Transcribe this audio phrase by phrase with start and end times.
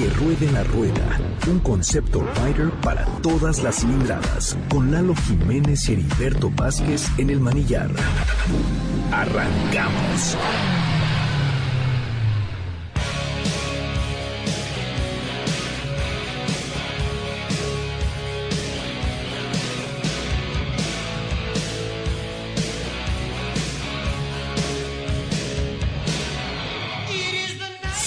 [0.00, 5.92] Que ruede la rueda, un concepto rider para todas las cilindradas, con Lalo Jiménez y
[5.92, 7.90] Heriberto Vázquez en el manillar.
[9.12, 10.38] Arrancamos.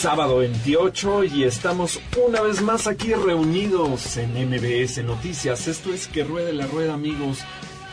[0.03, 5.69] Sábado 28 y estamos una vez más aquí reunidos en MBS Noticias.
[5.69, 7.39] Esto es que ruede la rueda, amigos.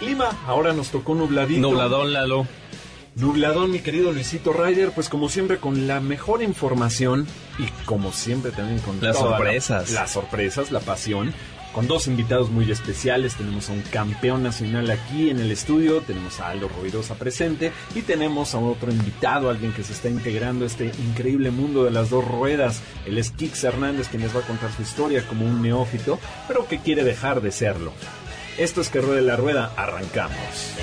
[0.01, 1.61] Clima, ahora nos tocó nubladito.
[1.61, 2.49] Nubladón, Lalo.
[3.15, 7.29] Nubladón, mi querido Luisito Ryder, pues como siempre con la mejor información
[7.61, 9.93] y como siempre también con las sorpresas.
[9.93, 11.33] las sorpresas, la pasión
[11.73, 13.37] con dos invitados muy especiales.
[13.37, 18.03] Tenemos a un campeón nacional aquí en el estudio, tenemos a Aldo Ruidosa presente y
[18.03, 22.11] tenemos a otro invitado, alguien que se está integrando a este increíble mundo de las
[22.11, 22.83] dos ruedas.
[23.07, 26.67] Él es Kix Hernández, quien les va a contar su historia como un neófito, pero
[26.67, 27.93] que quiere dejar de serlo.
[28.59, 30.75] Esto es que ruede la rueda, arrancamos.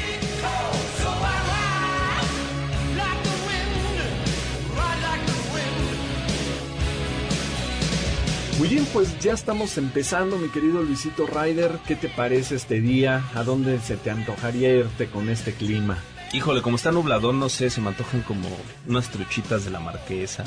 [8.57, 11.77] Muy bien, pues ya estamos empezando, mi querido Luisito Ryder.
[11.87, 13.23] ¿Qué te parece este día?
[13.35, 15.99] ¿A dónde se te antojaría irte con este clima?
[16.33, 18.49] Híjole, como está nubladón, no sé, se me antojan como
[18.87, 20.43] unas truchitas de la marquesa,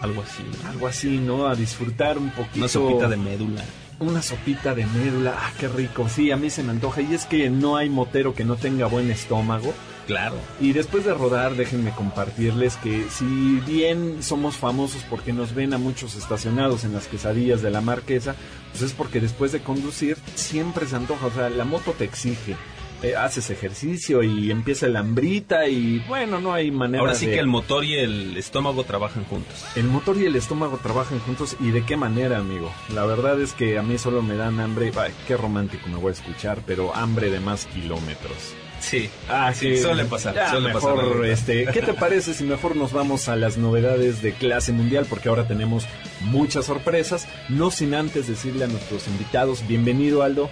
[0.00, 0.44] algo así.
[0.68, 1.46] Algo así, ¿no?
[1.46, 2.58] A disfrutar un poquito.
[2.58, 3.64] Una sopita de médula
[4.00, 6.08] una sopita de médula, ah, qué rico.
[6.08, 7.00] Sí, a mí se me antoja.
[7.00, 9.72] Y es que no hay motero que no tenga buen estómago.
[10.06, 10.36] Claro.
[10.60, 13.24] Y después de rodar, déjenme compartirles que si
[13.66, 18.34] bien somos famosos porque nos ven a muchos estacionados en las quesadillas de la marquesa,
[18.72, 21.26] pues es porque después de conducir siempre se antoja.
[21.26, 22.56] O sea, la moto te exige.
[23.02, 27.38] Eh, haces ejercicio y empieza la hambrita y bueno, no hay manera Ahora sí que
[27.38, 29.66] el motor y el estómago trabajan juntos.
[29.76, 32.72] El motor y el estómago trabajan juntos y de qué manera, amigo.
[32.94, 36.10] La verdad es que a mí solo me dan hambre, ay, qué romántico me voy
[36.10, 38.54] a escuchar, pero hambre de más kilómetros.
[38.84, 40.50] Sí, ah, sí, suele pasar.
[40.50, 44.72] suele mejor, este, ¿qué te parece si mejor nos vamos a las novedades de clase
[44.72, 45.06] mundial?
[45.08, 45.86] Porque ahora tenemos
[46.20, 47.26] muchas sorpresas.
[47.48, 50.50] No sin antes decirle a nuestros invitados, bienvenido Aldo.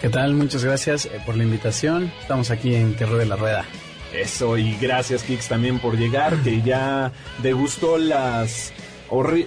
[0.00, 0.34] ¿Qué tal?
[0.34, 2.12] Muchas gracias eh, por la invitación.
[2.20, 3.64] Estamos aquí en Que de la Rueda.
[4.12, 7.10] Eso, y gracias Kix también por llegar, que ya
[7.42, 8.72] degustó las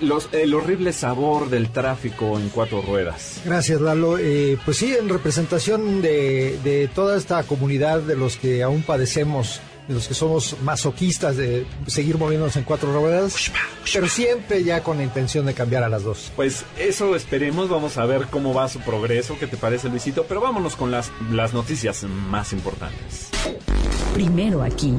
[0.02, 3.42] los, el horrible sabor del tráfico en cuatro ruedas.
[3.46, 4.18] Gracias, Lalo.
[4.18, 9.62] Eh, pues sí, en representación de, de, toda esta comunidad de los que aún padecemos
[9.88, 13.52] de los que somos masoquistas de seguir moviéndonos en cuatro ruedas,
[13.94, 16.32] pero siempre ya con la intención de cambiar a las dos.
[16.36, 20.42] Pues eso esperemos, vamos a ver cómo va su progreso, qué te parece Luisito, pero
[20.42, 23.30] vámonos con las, las noticias más importantes.
[24.14, 24.96] Primero aquí.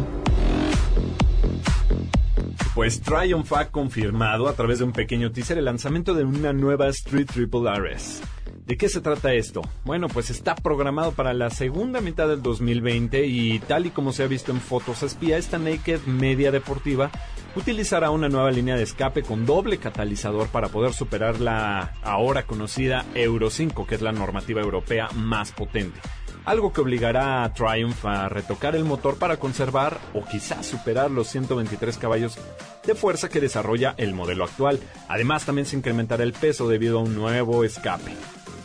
[2.76, 6.88] Pues Triumph ha confirmado a través de un pequeño teaser el lanzamiento de una nueva
[6.88, 8.20] Street Triple RS.
[8.66, 9.62] ¿De qué se trata esto?
[9.86, 14.24] Bueno, pues está programado para la segunda mitad del 2020 y tal y como se
[14.24, 17.10] ha visto en fotos espía, esta Naked Media Deportiva
[17.56, 23.06] utilizará una nueva línea de escape con doble catalizador para poder superar la ahora conocida
[23.14, 25.98] Euro 5, que es la normativa europea más potente.
[26.46, 31.26] Algo que obligará a Triumph a retocar el motor para conservar o quizás superar los
[31.26, 32.38] 123 caballos
[32.86, 34.78] de fuerza que desarrolla el modelo actual.
[35.08, 38.12] Además, también se incrementará el peso debido a un nuevo escape.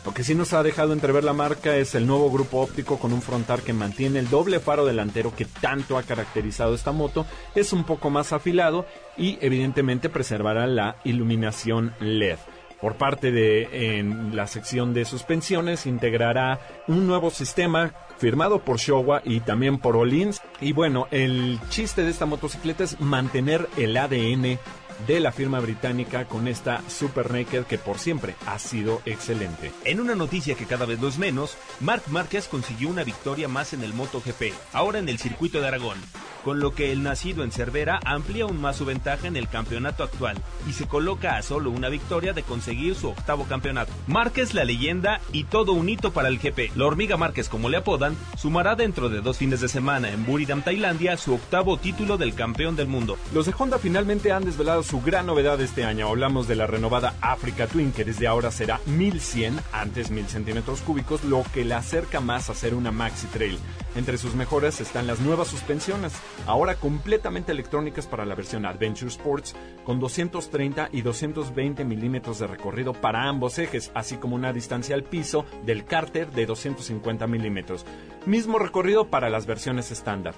[0.06, 3.14] Lo que sí nos ha dejado entrever la marca es el nuevo grupo óptico con
[3.14, 7.74] un frontal que mantiene el doble faro delantero que tanto ha caracterizado esta moto, es
[7.74, 8.86] un poco más afilado
[9.18, 12.38] y evidentemente preservará la iluminación LED.
[12.82, 19.22] Por parte de en la sección de suspensiones integrará un nuevo sistema firmado por Showa
[19.24, 20.42] y también por Olins.
[20.60, 24.60] Y bueno, el chiste de esta motocicleta es mantener el ADN
[25.08, 29.72] de la firma británica con esta Super Naked que por siempre ha sido excelente.
[29.86, 33.74] En una noticia que cada vez lo es menos, Marc Márquez consiguió una victoria más
[33.74, 35.98] en el MotoGP, ahora en el circuito de Aragón
[36.44, 40.04] con lo que el nacido en Cervera amplía aún más su ventaja en el campeonato
[40.04, 43.92] actual y se coloca a solo una victoria de conseguir su octavo campeonato.
[44.08, 46.76] Márquez la leyenda y todo un hito para el GP.
[46.76, 50.62] La hormiga Márquez, como le apodan, sumará dentro de dos fines de semana en Buridam,
[50.62, 53.18] Tailandia, su octavo título del campeón del mundo.
[53.34, 56.10] Los de Honda finalmente han desvelado su gran novedad este año.
[56.10, 61.24] Hablamos de la renovada Africa Twin, que desde ahora será 1100, antes 1000 centímetros cúbicos,
[61.24, 63.58] lo que la acerca más a ser una Maxi Trail.
[63.96, 66.12] Entre sus mejoras están las nuevas suspensiones,
[66.46, 69.56] ahora completamente electrónicas para la versión Adventure Sports,
[69.86, 75.06] con 230 y 220 milímetros de recorrido para ambos ejes, así como una distancia al
[75.06, 77.86] piso del cárter de 250 milímetros.
[78.26, 80.36] Mismo recorrido para las versiones estándar.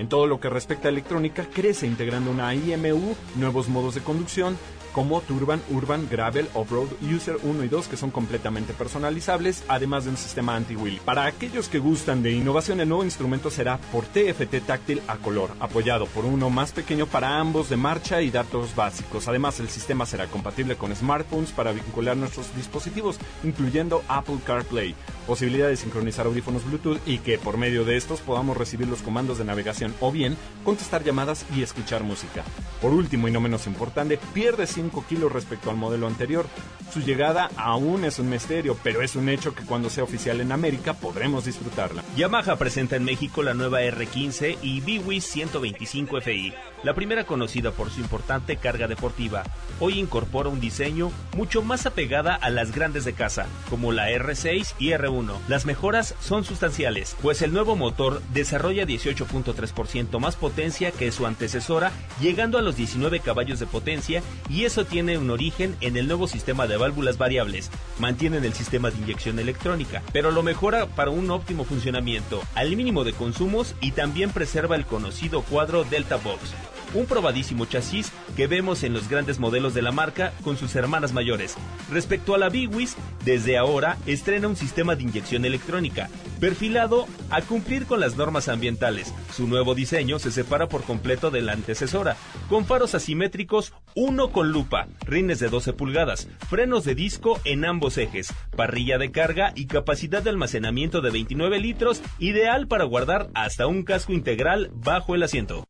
[0.00, 4.56] En todo lo que respecta a electrónica, crece integrando una IMU, nuevos modos de conducción,
[4.92, 10.10] como Turban, Urban, Gravel, Off-Road, User 1 y 2 que son completamente personalizables, además de
[10.10, 11.00] un sistema anti-wheel.
[11.04, 15.50] Para aquellos que gustan de innovación, el nuevo instrumento será por TFT táctil a color,
[15.60, 19.28] apoyado por uno más pequeño para ambos de marcha y datos básicos.
[19.28, 24.94] Además, el sistema será compatible con smartphones para vincular nuestros dispositivos, incluyendo Apple CarPlay,
[25.26, 29.38] posibilidad de sincronizar audífonos Bluetooth y que por medio de estos podamos recibir los comandos
[29.38, 32.44] de navegación o bien contestar llamadas y escuchar música.
[32.80, 36.46] Por último y no menos importante, pierde 5 kilos respecto al modelo anterior.
[36.92, 40.52] Su llegada aún es un misterio, pero es un hecho que cuando sea oficial en
[40.52, 42.02] América podremos disfrutarla.
[42.16, 47.90] Yamaha presenta en México la nueva R15 y BWI 125 FI, la primera conocida por
[47.90, 49.42] su importante carga deportiva.
[49.78, 54.74] Hoy incorpora un diseño mucho más apegada a las grandes de casa, como la R6
[54.78, 55.32] y R1.
[55.48, 61.92] Las mejoras son sustanciales, pues el nuevo motor desarrolla 18.3% más potencia que su antecesora,
[62.20, 66.28] llegando a los 19 caballos de potencia, y eso tiene un origen en el nuevo
[66.28, 67.70] sistema de válvulas variables.
[67.98, 73.04] Mantienen el sistema de inyección electrónica, pero lo mejora para un óptimo funcionamiento, al mínimo
[73.04, 76.54] de consumos y también preserva el conocido cuadro Delta Box,
[76.94, 81.12] un probadísimo chasis que vemos en los grandes modelos de la marca con sus hermanas
[81.12, 81.56] mayores.
[81.90, 86.08] Respecto a la Biwis, desde ahora estrena un sistema de inyección electrónica,
[86.40, 89.14] perfilado a cumplir con las normas ambientales.
[89.34, 92.16] Su nuevo diseño se separa por completo de la antecesora,
[92.48, 97.98] con faros asimétricos, uno con lupa, rines de 12 pulgadas, frenos de disco en ambos
[97.98, 103.66] ejes, parrilla de carga y capacidad de almacenamiento de 29 litros, ideal para guardar hasta
[103.66, 105.69] un casco integral bajo el asiento.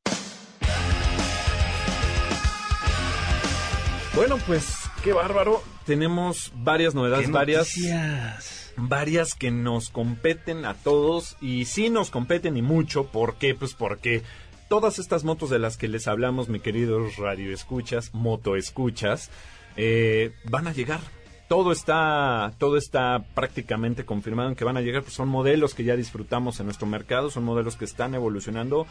[4.15, 5.63] Bueno, pues qué bárbaro.
[5.87, 12.63] Tenemos varias novedades, varias, varias que nos competen a todos y sí nos competen y
[12.63, 13.05] mucho.
[13.05, 13.55] ¿Por qué?
[13.55, 14.23] Pues porque
[14.69, 19.31] todas estas motos de las que les hablamos, mi queridos radio escuchas, moto escuchas,
[19.77, 21.01] eh, van a llegar.
[21.49, 25.03] Todo está, todo está prácticamente confirmado en que van a llegar.
[25.03, 28.87] Pues son modelos que ya disfrutamos en nuestro mercado, son modelos que están evolucionando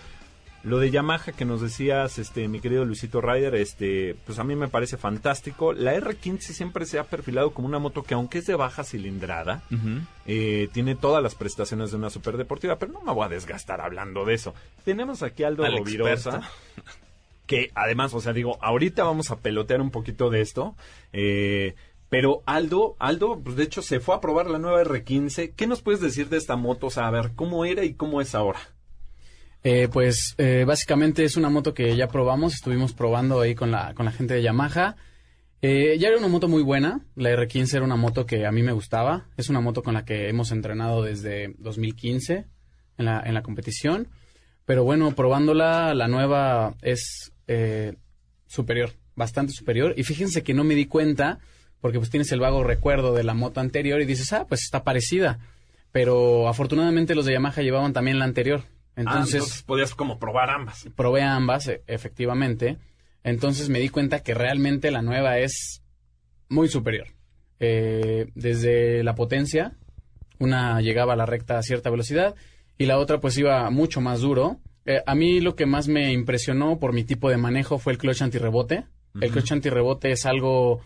[0.64, 4.56] lo de Yamaha que nos decías, este, mi querido Luisito Ryder, este, pues a mí
[4.56, 5.72] me parece fantástico.
[5.74, 9.64] La R15 siempre se ha perfilado como una moto que aunque es de baja cilindrada,
[10.26, 14.26] eh, tiene todas las prestaciones de una superdeportiva, pero no me voy a desgastar hablando
[14.26, 14.54] de eso.
[14.84, 16.42] Tenemos aquí a Aldo Al Rovirosa,
[17.46, 20.76] que además, o sea, digo, ahorita vamos a pelotear un poquito de esto,
[21.14, 21.76] eh,
[22.10, 25.54] pero Aldo, Aldo, pues de hecho se fue a probar la nueva R15.
[25.56, 26.88] ¿Qué nos puedes decir de esta moto?
[26.88, 28.60] O sea, a ver, ¿cómo era y cómo es ahora?
[29.64, 33.94] Eh, pues eh, básicamente es una moto que ya probamos, estuvimos probando ahí con la,
[33.94, 34.96] con la gente de Yamaha.
[35.62, 38.64] Eh, ya era una moto muy buena, la R15 era una moto que a mí
[38.64, 42.46] me gustaba, es una moto con la que hemos entrenado desde 2015
[42.98, 44.08] en la, en la competición,
[44.64, 47.96] pero bueno, probándola, la nueva es eh,
[48.48, 51.40] superior, bastante superior, y fíjense que no me di cuenta,
[51.82, 54.86] porque pues tienes el vago recuerdo de la moto anterior y dices, ah, pues está
[54.86, 55.40] parecida,
[55.92, 58.64] pero afortunadamente los de Yamaha llevaban también la anterior,
[59.07, 60.88] Ah, entonces, podías como probar ambas.
[60.96, 62.78] probé ambas, e- efectivamente.
[63.24, 65.81] Entonces me di cuenta que realmente la nueva es
[66.50, 67.07] muy superior.
[67.60, 69.74] Eh, desde la potencia,
[70.40, 72.36] una llegaba a la recta a cierta velocidad
[72.78, 74.60] y la otra pues iba mucho más duro.
[74.86, 78.00] Eh, a mí lo que más me impresionó por mi tipo de manejo fue el
[78.00, 78.86] clutch antirrebote.
[79.19, 80.81] El clutch antirrebote es algo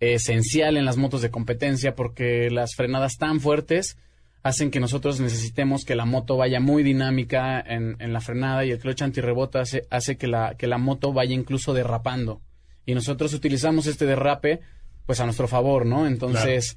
[0.00, 3.96] esencial en las motos de competencia porque las frenadas tan fuertes
[4.42, 8.70] hacen que nosotros necesitemos que la moto vaya muy dinámica en, en la frenada y
[8.70, 12.40] el clutch antirrebote hace, hace que, la, que la moto vaya incluso derrapando.
[12.86, 14.60] Y nosotros utilizamos este derrape
[15.06, 16.06] pues a nuestro favor, ¿no?
[16.06, 16.76] Entonces,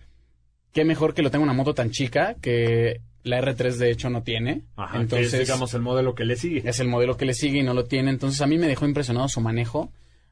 [0.73, 4.23] qué mejor que lo tenga una moto tan chica que la R3 de hecho no
[4.23, 4.63] tiene.
[4.75, 6.67] Ajá, que Entonces, es, digamos, el modelo que le sigue.
[6.67, 8.09] es el modelo que le sigue y no lo tiene.
[8.09, 9.91] Entonces a mí me dejó impresionado su manejo.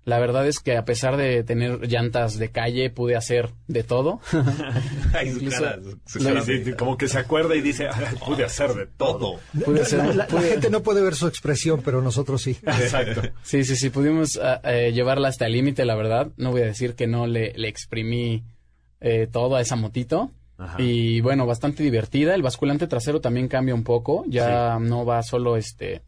[0.09, 4.19] La verdad es que a pesar de tener llantas de calle, pude hacer de todo.
[5.13, 7.61] Ay, su Incluso- cara, su Sí, cara sí, de- sí, como que se acuerda y
[7.61, 9.39] dice, "Ay, pude hacer de todo.
[9.63, 12.57] Pude La, hacer- la- la pude- gente no puede ver su expresión, pero nosotros sí.
[12.65, 13.21] Exacto.
[13.43, 16.31] Sí, sí, sí, pudimos ah, eh, llevarla hasta el límite, la verdad.
[16.37, 18.43] No voy a decir que no le, le exprimí
[19.01, 20.31] eh, todo a esa motito.
[20.57, 20.75] Ajá.
[20.81, 22.35] Y bueno, bastante divertida.
[22.35, 24.25] El basculante trasero también cambia un poco.
[24.27, 26.01] Ya no va solo este,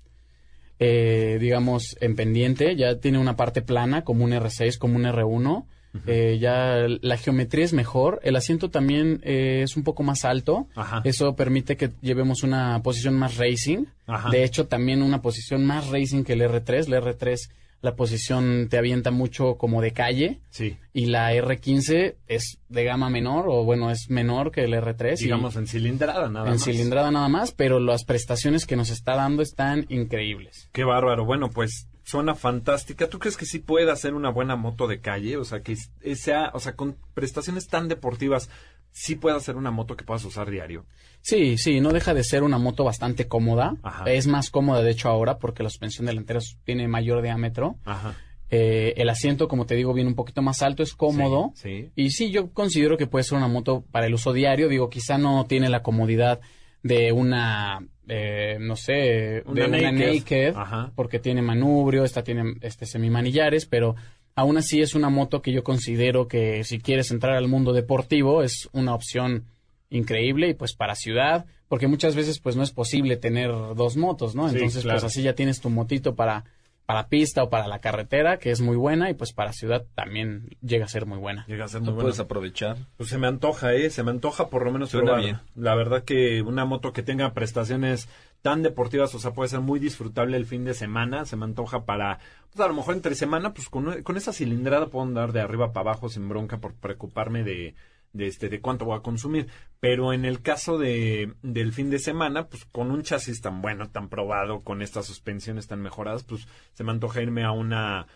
[0.84, 2.76] eh, digamos, en pendiente.
[2.76, 5.64] Ya tiene una parte plana, como un R6, como un R1.
[6.08, 8.20] Eh, ya la geometría es mejor.
[8.24, 10.68] El asiento también eh, es un poco más alto.
[10.76, 11.02] Ajá.
[11.04, 13.86] Eso permite que llevemos una posición más racing.
[14.08, 14.32] Ajá.
[14.32, 16.88] De hecho, también una posición más racing que el R3.
[16.88, 17.38] El R3
[17.82, 20.40] la posición te avienta mucho como de calle.
[20.50, 20.78] Sí.
[20.94, 25.20] Y la R15 es de gama menor, o bueno, es menor que el R3.
[25.20, 26.64] y- Digamos en cilindrada nada en más.
[26.64, 30.70] cilindrada nada más, pero las prestaciones que nos está dando están increíbles.
[30.72, 31.26] Qué bárbaro.
[31.26, 33.10] Bueno, pues suena fantástica.
[33.10, 35.38] ¿Tú crees que sí puede hacer una buena moto de calle?
[35.38, 35.76] O sea, que
[36.16, 38.50] sea, o sea, con prestaciones tan deportivas,
[38.92, 40.86] sí puede hacer una moto que puedas usar diario.
[41.22, 43.76] Sí, sí, no deja de ser una moto bastante cómoda.
[43.84, 44.06] Ajá.
[44.06, 47.78] Es más cómoda, de hecho, ahora porque la suspensión delantera tiene mayor diámetro.
[47.86, 48.16] Ajá.
[48.50, 51.52] Eh, el asiento, como te digo, viene un poquito más alto, es cómodo.
[51.56, 51.84] Sí.
[51.84, 51.92] sí.
[51.96, 54.68] Y sí, yo considero que puede ser una moto para el uso diario.
[54.68, 56.42] Digo, quizá no tiene la comodidad
[56.84, 57.80] de una,
[58.14, 60.54] eh, no sé, Una de una naked.
[60.96, 63.96] porque tiene manubrio, esta tiene este semimanillares, pero
[64.36, 68.44] aún así es una moto que yo considero que si quieres entrar al mundo deportivo
[68.44, 69.46] es una opción
[69.90, 74.36] increíble y pues para ciudad, porque muchas veces pues no es posible tener dos motos,
[74.36, 74.50] ¿no?
[74.50, 75.00] Sí, Entonces claro.
[75.00, 76.44] pues así ya tienes tu motito para
[76.92, 80.50] para pista o para la carretera, que es muy buena, y pues para ciudad también
[80.62, 81.46] llega a ser muy buena.
[81.48, 82.06] Llega a ser muy Lo bueno.
[82.08, 82.76] puedes aprovechar.
[82.98, 83.90] Pues se me antoja, ¿eh?
[83.90, 85.24] Se me antoja por lo menos Suena probar.
[85.24, 85.40] bien.
[85.56, 88.10] La verdad que una moto que tenga prestaciones
[88.42, 91.24] tan deportivas, o sea, puede ser muy disfrutable el fin de semana.
[91.24, 92.20] Se me antoja para,
[92.52, 95.72] pues a lo mejor entre semana, pues con, con esa cilindrada puedo andar de arriba
[95.72, 97.74] para abajo sin bronca por preocuparme de,
[98.14, 99.48] de este, de cuánto voy a consumir.
[99.80, 103.90] Pero en el caso de, del fin de semana, pues con un chasis tan bueno,
[103.90, 108.08] tan probado, con estas suspensiones tan mejoradas, pues se me antoja irme a una,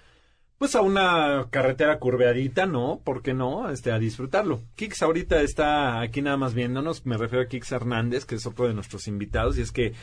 [0.57, 3.01] pues a una carretera curveadita, ¿no?
[3.03, 3.69] ¿Por qué no?
[3.69, 4.61] Este, a disfrutarlo.
[4.75, 8.67] Kix ahorita está aquí nada más viéndonos, me refiero a Kix Hernández, que es otro
[8.67, 9.93] de nuestros invitados, y es que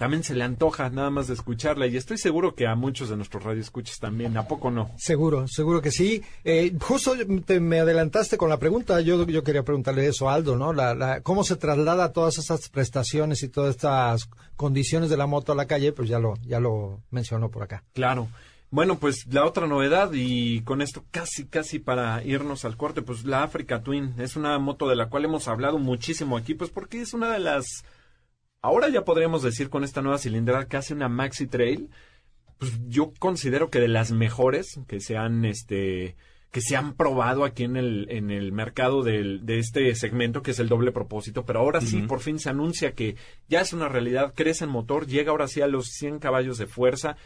[0.00, 3.16] también se le antoja nada más de escucharla, y estoy seguro que a muchos de
[3.16, 4.90] nuestros radioescuchas también, ¿a poco no?
[4.96, 6.22] Seguro, seguro que sí.
[6.42, 7.12] Eh, justo
[7.44, 9.02] te, me adelantaste con la pregunta.
[9.02, 10.72] Yo, yo quería preguntarle eso a Aldo, ¿no?
[10.72, 15.52] La, la, ¿Cómo se traslada todas esas prestaciones y todas estas condiciones de la moto
[15.52, 15.92] a la calle?
[15.92, 17.84] Pues ya lo, ya lo mencionó por acá.
[17.92, 18.28] Claro.
[18.70, 23.26] Bueno, pues la otra novedad y con esto casi, casi para irnos al corte, pues
[23.26, 27.02] la Africa Twin es una moto de la cual hemos hablado muchísimo aquí, pues porque
[27.02, 27.84] es una de las,
[28.62, 31.90] ahora ya podríamos decir con esta nueva cilindrada casi una Maxi Trail,
[32.58, 36.16] pues yo considero que de las mejores que se han, este,
[36.50, 40.50] que se han probado aquí en el, en el mercado del, de este segmento, que
[40.50, 43.16] es el doble propósito, pero ahora sí, por fin se anuncia que
[43.48, 46.66] ya es una realidad, crece el motor, llega ahora sí a los 100 caballos de
[46.66, 47.16] fuerza,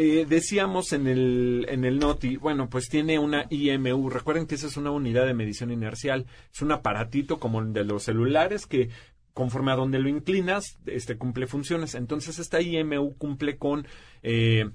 [0.00, 4.10] eh, decíamos en el, en el Noti, bueno, pues tiene una IMU.
[4.10, 6.26] Recuerden que esa es una unidad de medición inercial.
[6.54, 8.90] Es un aparatito como el de los celulares que
[9.38, 11.94] conforme a donde lo inclinas, este cumple funciones.
[11.94, 13.86] Entonces esta IMU cumple con
[14.24, 14.68] eh,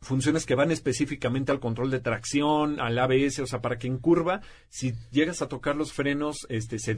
[0.00, 3.98] funciones que van específicamente al control de tracción, al ABS, o sea, para que en
[3.98, 6.96] curva, si llegas a tocar los frenos, este, se,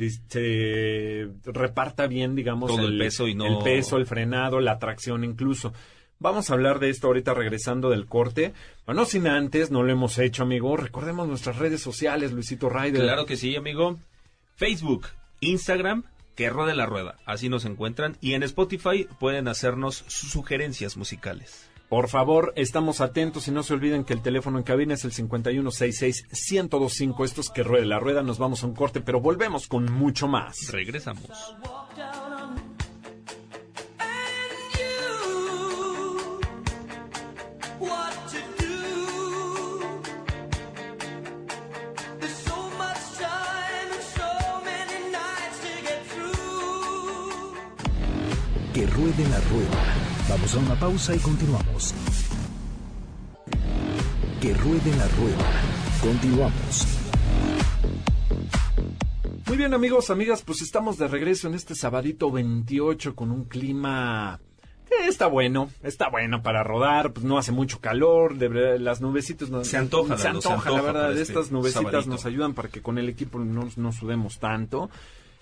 [1.47, 5.73] reparta bien, digamos, Todo el peso y no- el peso, el frenado, la tracción incluso.
[6.21, 8.53] Vamos a hablar de esto ahorita regresando del corte.
[8.87, 10.77] Bueno, sin antes, no lo hemos hecho, amigo.
[10.77, 13.03] Recordemos nuestras redes sociales, Luisito Ryder.
[13.03, 13.99] Claro que sí, amigo.
[14.55, 15.09] Facebook,
[15.41, 16.05] Instagram,
[16.35, 17.17] que rode la rueda.
[17.27, 18.17] Así nos encuentran.
[18.21, 21.71] Y en Spotify pueden hacernos sus sugerencias musicales.
[21.89, 25.13] Por favor, estamos atentos y no se olviden que el teléfono en cabina es el
[25.13, 27.25] 5166-1025.
[27.25, 28.23] Esto es que ruede la rueda.
[28.23, 30.73] Nos vamos a un corte, pero volvemos con mucho más.
[30.73, 31.55] Regresamos.
[49.05, 49.95] Que ruede la rueda.
[50.31, 51.95] Vamos a una pausa y continuamos.
[54.41, 55.61] Que ruede la rueda.
[56.01, 56.87] Continuamos.
[59.47, 64.41] Muy bien, amigos, amigas, pues estamos de regreso en este sabadito 28 con un clima
[64.89, 69.03] que está bueno, está bueno para rodar, pues no hace mucho calor, de verdad, las
[69.03, 72.11] nubecitas no, Se antoja, se Lalo, se antoja, la antoja verdad, este estas nubecitas sabadito.
[72.11, 74.89] nos ayudan para que con el equipo no, no sudemos tanto.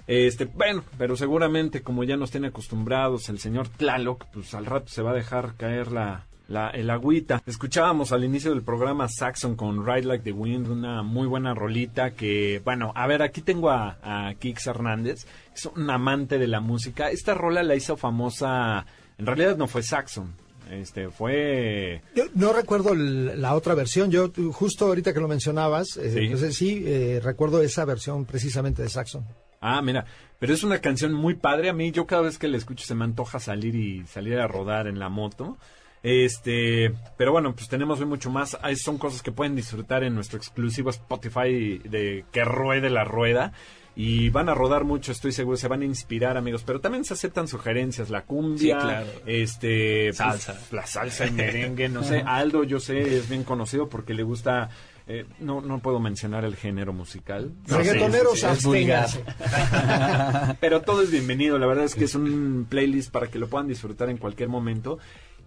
[0.07, 4.89] Este, bueno, pero seguramente como ya nos tiene acostumbrados el señor Tlaloc, pues al rato
[4.89, 7.41] se va a dejar caer la, la, el agüita.
[7.47, 12.11] Escuchábamos al inicio del programa Saxon con Ride Like the Wind, una muy buena rolita
[12.11, 16.61] que, bueno, a ver, aquí tengo a, a Kix Hernández, es un amante de la
[16.61, 17.11] música.
[17.11, 18.85] Esta rola la hizo famosa,
[19.19, 20.35] en realidad no fue Saxon,
[20.71, 22.03] este, fue...
[22.17, 24.11] Yo no recuerdo la otra versión.
[24.11, 26.19] Yo justo ahorita que lo mencionabas, eh, Sí.
[26.25, 29.25] entonces sí, eh, recuerdo esa versión precisamente de Saxon.
[29.63, 30.05] Ah, mira,
[30.39, 31.71] pero es una canción muy padre.
[31.71, 34.47] A mí, yo cada vez que la escucho se me antoja salir y salir a
[34.47, 35.57] rodar en la moto.
[36.03, 38.59] Este, pero bueno, pues tenemos hoy mucho más.
[38.63, 43.53] Ahí son cosas que pueden disfrutar en nuestro exclusivo Spotify de que ruede la rueda.
[43.95, 46.63] Y van a rodar mucho, estoy seguro, se van a inspirar, amigos.
[46.65, 49.07] Pero también se aceptan sugerencias, la cumbia, Sí, claro.
[49.27, 50.59] este, pues, Salsa.
[50.73, 52.23] la salsa, el merengue, no sé.
[52.27, 54.71] Aldo, yo sé, es bien conocido porque le gusta,
[55.15, 57.53] eh, no, no puedo mencionar el género musical.
[57.69, 58.53] No Reggaetoneros, sí, sí, sí.
[58.53, 59.05] es vulgar.
[59.05, 60.57] absténganse.
[60.61, 63.69] pero todo es bienvenido, la verdad es que es un playlist para que lo puedan
[63.69, 64.99] disfrutar en cualquier momento.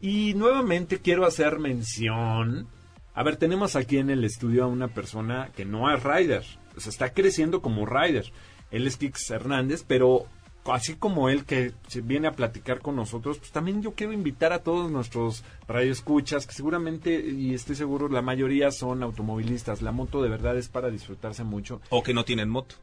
[0.01, 2.67] Y nuevamente quiero hacer mención.
[3.15, 6.43] A ver, tenemos aquí en el estudio a una persona que no es rider,
[6.77, 8.31] o sea, está creciendo como rider.
[8.69, 10.27] Él es Kix Hernández, pero
[10.65, 14.63] así como él que viene a platicar con nosotros, pues también yo quiero invitar a
[14.63, 19.81] todos nuestros radioescuchas, que seguramente, y estoy seguro, la mayoría son automovilistas.
[19.81, 21.81] La moto de verdad es para disfrutarse mucho.
[21.89, 22.75] O que no tienen moto.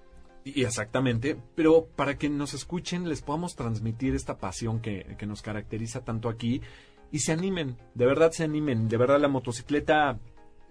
[0.45, 5.41] Y exactamente, pero para que nos escuchen les podamos transmitir esta pasión que, que nos
[5.41, 6.61] caracteriza tanto aquí
[7.13, 10.19] y se animen, de verdad se animen, de verdad la motocicleta,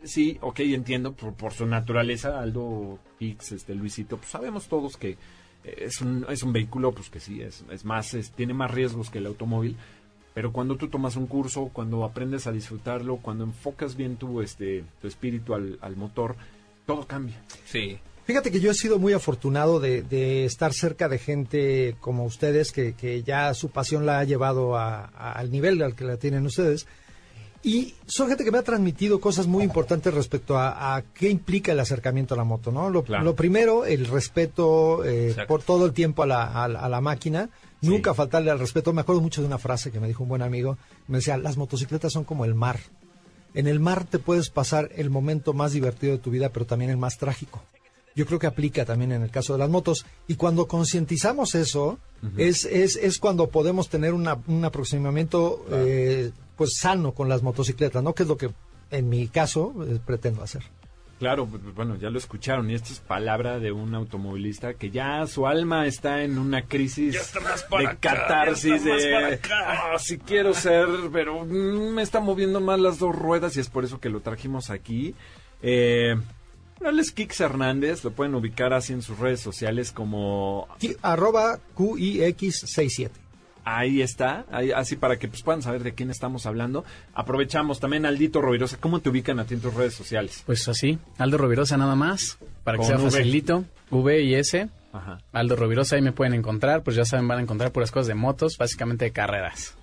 [0.03, 5.17] sí, ok, entiendo, por, por su naturaleza, Aldo X, este Luisito, pues sabemos todos que
[5.63, 9.09] es un, es un vehículo, pues que sí, es, es más, es- tiene más riesgos
[9.09, 9.75] que el automóvil,
[10.33, 14.83] pero cuando tú tomas un curso, cuando aprendes a disfrutarlo, cuando enfocas bien tu, este,
[15.01, 16.35] tu espíritu al, al motor,
[16.85, 17.41] todo cambia.
[17.65, 17.99] Sí.
[18.25, 22.71] Fíjate que yo he sido muy afortunado de, de estar cerca de gente como ustedes,
[22.71, 26.17] que, que ya su pasión la ha llevado a- a- al nivel al que la
[26.17, 26.87] tienen ustedes.
[27.63, 31.71] Y son gente que me ha transmitido cosas muy importantes respecto a, a qué implica
[31.73, 32.89] el acercamiento a la moto, ¿no?
[32.89, 33.23] Lo, Claro.
[33.23, 37.49] lo primero, el respeto eh, por todo el tiempo a la, a a la máquina.
[37.81, 38.93] Nunca faltarle al respeto.
[38.93, 40.77] Me acuerdo mucho de una frase que me dijo un buen amigo.
[41.07, 42.79] Me decía, las motocicletas son como el mar.
[43.53, 46.89] En el mar te puedes pasar el momento más divertido de tu vida, pero también
[46.91, 47.61] el más trágico.
[48.15, 50.05] Yo creo que aplica también en el caso de las motos.
[50.27, 51.97] Y cuando concientizamos eso,
[52.37, 58.03] es, es, es cuando podemos tener una- un aproximamiento eh, pues sano con las motocicletas,
[58.03, 58.13] ¿no?
[58.13, 58.51] Que es lo que
[58.91, 60.61] en mi caso eh, pretendo hacer.
[61.17, 65.25] Claro, pues, bueno, ya lo escucharon y esto es palabra de un automovilista que ya
[65.25, 67.15] su alma está en una crisis
[67.79, 73.15] de catarsis de "Ah, si quiero ser, pero mm, me está moviendo más las dos
[73.15, 75.15] ruedas y es por eso que lo trajimos aquí.
[75.63, 76.13] Eh,
[76.77, 80.67] bueno, él es Kix Hernández, lo pueden ubicar así en sus redes sociales como
[81.01, 83.09] Arroba QIX67.
[83.63, 86.83] Ahí está, ahí- así para que pues, puedan saber de quién estamos hablando.
[87.13, 90.43] Aprovechamos también Aldito Rovirosa, ¿cómo te ubican a ti en tus redes sociales?
[90.45, 93.11] Pues así, Aldo Rovirosa nada más, para que Con sea V.
[93.11, 93.65] facilito.
[93.89, 94.69] V y S.
[94.93, 95.19] Ajá.
[95.31, 98.15] Aldo Rovirosa, ahí me pueden encontrar, pues ya saben, van a encontrar puras cosas de
[98.15, 99.75] motos, básicamente de carreras.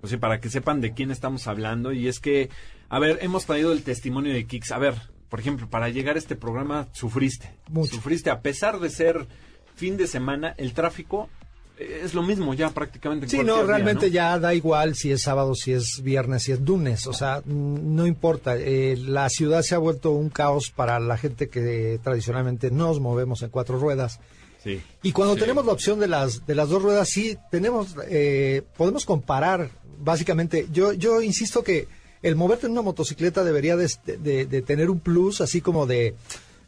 [0.00, 1.92] Pues sí, para que sepan de quién estamos hablando.
[1.92, 2.48] Y es que,
[2.88, 4.72] a ver, hemos traído el testimonio de Kix.
[4.72, 4.94] A ver,
[5.28, 7.50] por ejemplo, para llegar a este programa sufriste.
[7.68, 7.94] Mucho.
[7.96, 9.26] Sufriste, a pesar de ser
[9.76, 11.28] fin de semana, el tráfico
[11.80, 13.26] es lo mismo ya prácticamente.
[13.26, 14.12] en Sí, no, día, realmente ¿no?
[14.12, 17.94] ya da igual si es sábado, si es viernes, si es lunes, o sea, mm,
[17.96, 18.56] no importa.
[18.56, 23.42] Eh, la ciudad se ha vuelto un caos para la gente que tradicionalmente nos movemos
[23.42, 24.20] en cuatro ruedas.
[24.62, 24.80] Sí.
[25.02, 25.40] Y cuando Sí.
[25.40, 29.70] tenemos la opción de las de las dos ruedas, sí tenemos, eh, podemos comparar.
[29.98, 31.88] Básicamente, yo yo insisto que
[32.22, 36.14] el moverte en una motocicleta debería de, de- de tener un plus, así como de,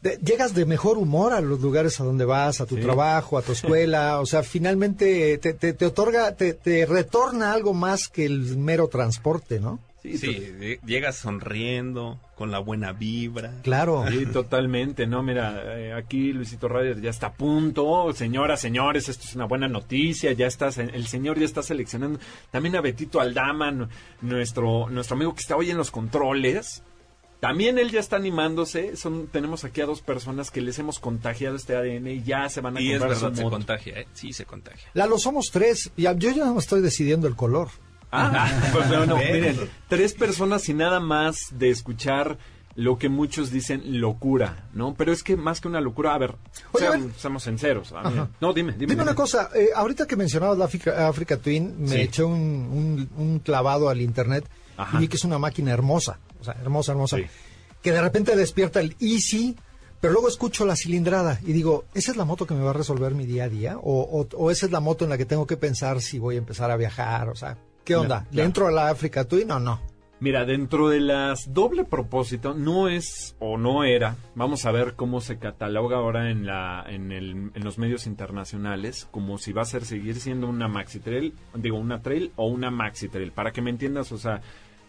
[0.02, 2.82] de- llegas de mejor humor a los lugares a donde vas, a tu Sí.
[2.82, 4.20] trabajo, a tu escuela.
[4.20, 8.88] o sea, finalmente te, te, te otorga, te, te retorna algo más que el mero
[8.88, 9.78] transporte, ¿no?
[10.02, 13.52] Sí, Sí, de- llegas sonriendo, con la buena vibra.
[13.62, 14.04] Claro.
[14.10, 19.24] Sí, totalmente, no, mira, eh, aquí Luisito Radio ya está a punto, señoras, señores, esto
[19.28, 22.18] es una buena noticia, ya está, el señor ya está seleccionando,
[22.50, 23.86] también a Betito Aldama, nu-
[24.22, 26.82] nuestro, nuestro amigo que está hoy en los controles,
[27.42, 31.56] también él ya está animándose, son, tenemos aquí a dos personas que les hemos contagiado
[31.56, 34.06] este ADN y ya se van a Y es verdad, se contagia, ¿eh?
[34.12, 34.88] Sí, se contagia.
[34.94, 35.90] Lalo, somos tres.
[35.96, 37.68] Ya, yo ya no estoy decidiendo el color.
[38.12, 39.32] Ah, pues bueno, Ven.
[39.32, 42.38] miren, tres personas y nada más de escuchar
[42.76, 44.94] lo que muchos dicen locura, ¿no?
[44.94, 46.36] Pero es que más que una locura, a ver,
[46.70, 47.10] Oye, seam- a ver.
[47.18, 47.92] seamos sinceros.
[47.92, 48.86] a no, dime, dime.
[48.92, 52.00] Dime una cosa, eh, ahorita que mencionabas la Africa, Africa Twin, me Sí.
[52.02, 54.96] eché un, un- un clavado al internet Ajá.
[54.96, 57.24] y vi que es una máquina hermosa, o sea, hermosa, hermosa, Sí.
[57.82, 59.56] que de repente despierta el Easy,
[60.00, 62.74] pero luego escucho la cilindrada y digo, ¿esa es la moto que me va a
[62.74, 63.78] resolver mi día a día?
[63.78, 66.34] ¿O, o- o esa es la moto en la que tengo que pensar si voy
[66.34, 67.28] a empezar a viajar?
[67.28, 68.08] O sea, ¿qué onda?
[68.18, 68.46] Claro, ¿Le claro.
[68.46, 69.80] entro a la Africa Twin o no?
[70.20, 75.20] Mira, dentro de las doble propósito, no es o no era, vamos a ver cómo
[75.20, 79.64] se cataloga ahora en, la, en, el, en los medios internacionales, como si va a
[79.64, 83.62] ser seguir siendo una maxi trail, digo, una trail o una maxi trail, para que
[83.62, 84.40] me entiendas, o sea,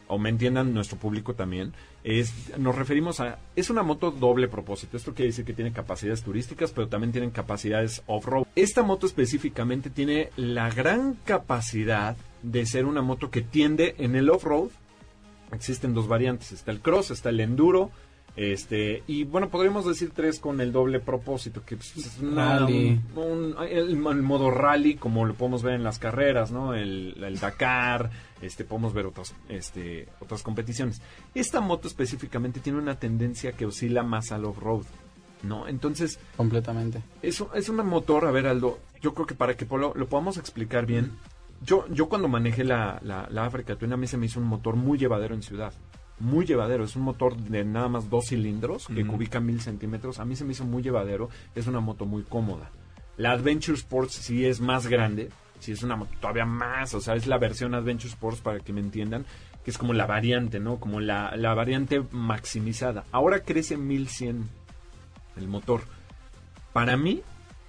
[0.08, 4.98] o me entiendan nuestro público también, es, nos referimos a, es una moto doble propósito,
[4.98, 8.46] esto quiere decir que tiene capacidades turísticas, pero también tienen capacidades off-road.
[8.56, 14.30] Esta moto específicamente tiene la gran capacidad de ser una moto que tiende en el
[14.30, 14.70] off-road.
[15.52, 17.92] Existen dos variantes, está el cross, está el enduro,
[18.36, 23.04] este, y bueno, podríamos decir tres con el doble propósito, que pues, es una- un-
[23.16, 26.74] un- el, el modo rally, como lo podemos ver en las carreras, ¿no?
[26.74, 28.10] El, el Dakar,
[28.42, 31.02] este, podemos ver otras, este, otras competiciones.
[31.36, 34.86] Esta moto específicamente tiene una tendencia que oscila más al off-road,
[35.44, 35.68] ¿no?
[35.68, 37.02] Entonces, Completamente.
[37.22, 40.38] es, es una motor, a ver Aldo, yo creo que para que lo, lo podamos
[40.38, 41.12] explicar bien,
[41.64, 44.48] yo, yo cuando manejé la, la, la Africa Twin a mí se me hizo un
[44.48, 45.72] motor muy llevadero en ciudad.
[46.24, 49.12] Muy llevadero, es un motor de nada más dos cilindros que Ujú.
[49.12, 50.20] cubica mil centímetros.
[50.20, 52.72] A mí se me hizo muy llevadero, es una moto muy cómoda.
[53.18, 57.16] La Adventure Sports sí es más grande, sí es una moto todavía más, o sea,
[57.16, 59.26] es la versión Adventure Sports para que me entiendan,
[59.66, 60.78] que es como la variante, ¿no?
[60.80, 63.04] Como la, la variante maximizada.
[63.12, 64.48] Ahora crece 1100
[65.36, 65.82] el motor.
[66.72, 67.22] Para mí,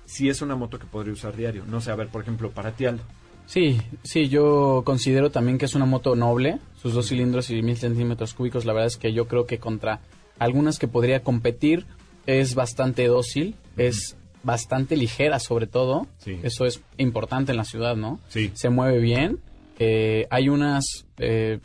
[0.04, 1.64] sí es una moto que podría usar diario.
[1.66, 3.02] No sé, a ver, por ejemplo, para ti, Aldo.
[3.46, 6.58] Sí, sí, yo considero también que es una moto noble.
[6.76, 10.00] Sus dos cilindros y mil centímetros cúbicos, la verdad es que yo creo que contra
[10.38, 11.86] algunas que podría competir
[12.26, 16.06] es bastante dócil, es bastante ligera sobre todo.
[16.18, 16.38] Sí.
[16.42, 18.20] Eso es importante en la ciudad, ¿no?
[18.28, 18.50] Sí.
[18.54, 19.40] Se mueve bien.
[19.78, 21.58] Eh, hay unas, eh,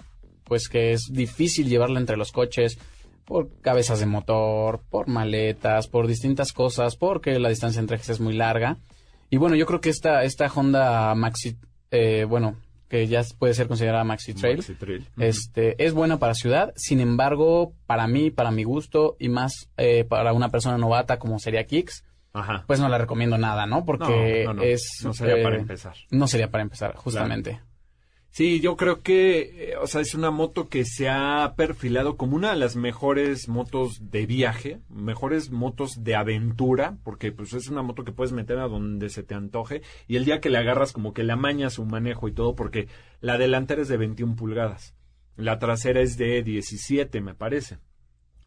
[0.45, 2.77] pues que es difícil llevarla entre los coches
[3.25, 8.19] por cabezas de motor, por maletas, por distintas cosas, porque la distancia entre ejes es
[8.19, 8.77] muy larga.
[9.29, 11.55] Y bueno, yo creo que esta, esta Honda Maxi,
[11.91, 12.56] eh, bueno,
[12.88, 15.08] que ya puede ser considerada Maxi Trail, Maxi Trail.
[15.19, 16.73] este, es buena para ciudad.
[16.75, 21.38] Sin embargo, para mí, para mi gusto y más eh, para una persona novata como
[21.39, 22.63] sería Kicks, Ajá.
[22.67, 23.86] pues no le recomiendo nada, ¿no?
[23.86, 24.63] Porque No, no, no.
[24.63, 25.93] es No sería eh, para empezar.
[26.10, 27.62] No sería para empezar, justamente.
[28.31, 32.35] Sí, yo creo que, eh, o sea, es una moto que se ha perfilado como
[32.35, 37.81] una de las mejores motos de viaje, mejores motos de aventura, porque pues es una
[37.81, 40.93] moto que puedes meter a donde se te antoje y el día que le agarras
[40.93, 42.87] como que le amañas su manejo y todo, porque
[43.19, 44.93] la delantera es de 21 pulgadas,
[45.35, 47.79] la trasera es de 17, me parece.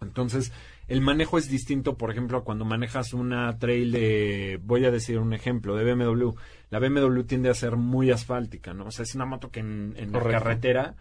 [0.01, 0.53] Entonces,
[0.93, 5.19] el manejo es distinto, por ejemplo, a cuando manejas una trail de, voy a decir
[5.19, 6.33] un ejemplo, de BMW.
[6.69, 8.89] La BMW tiende a ser muy asfáltica, ¿no?
[8.89, 10.95] O sea, es una moto que en, en la carretera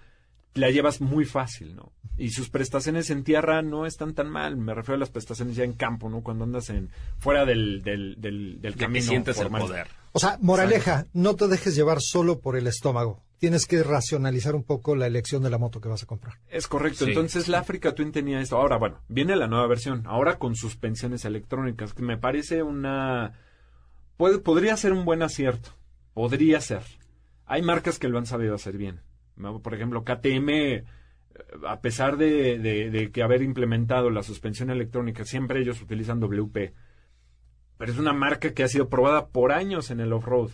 [0.54, 1.92] la llevas muy fácil, ¿no?
[2.18, 4.56] Y sus prestaciones en tierra no están tan mal.
[4.56, 6.22] Me refiero a las prestaciones ya en campo, ¿no?
[6.22, 9.06] Cuando andas en fuera del, del, del, del camino.
[9.06, 9.62] sientes el formal.
[9.64, 9.88] poder.
[10.14, 13.26] O sea, moraleja, no te dejes llevar solo por el estómago.
[13.42, 16.36] Tienes que racionalizar un poco la elección de la moto que vas a comprar.
[16.48, 17.06] Es correcto.
[17.06, 17.10] Sí.
[17.10, 18.56] Entonces la Africa Twin tenía esto.
[18.56, 20.04] Ahora, bueno, viene la nueva versión.
[20.06, 23.34] Ahora con suspensiones electrónicas, que me parece una...
[24.16, 25.72] Puede, podría ser un buen acierto.
[26.14, 26.84] Podría ser.
[27.48, 29.02] Hay marcas que lo han sabido hacer bien.
[29.64, 30.84] Por ejemplo, KTM, eh,
[31.68, 36.76] a pesar de, de- de que haber implementado la suspensión electrónica, siempre ellos utilizan WP.
[37.80, 40.52] Pero es una marca que ha sido probada por años en el off-road.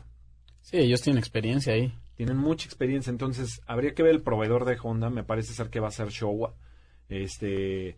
[0.62, 1.94] Sí, ellos tienen experiencia ahí.
[2.18, 5.80] Tienen mucha experiencia, entonces habría que ver el proveedor de Honda, me parece ser que
[5.80, 6.56] va a ser Showa,
[7.10, 7.96] este,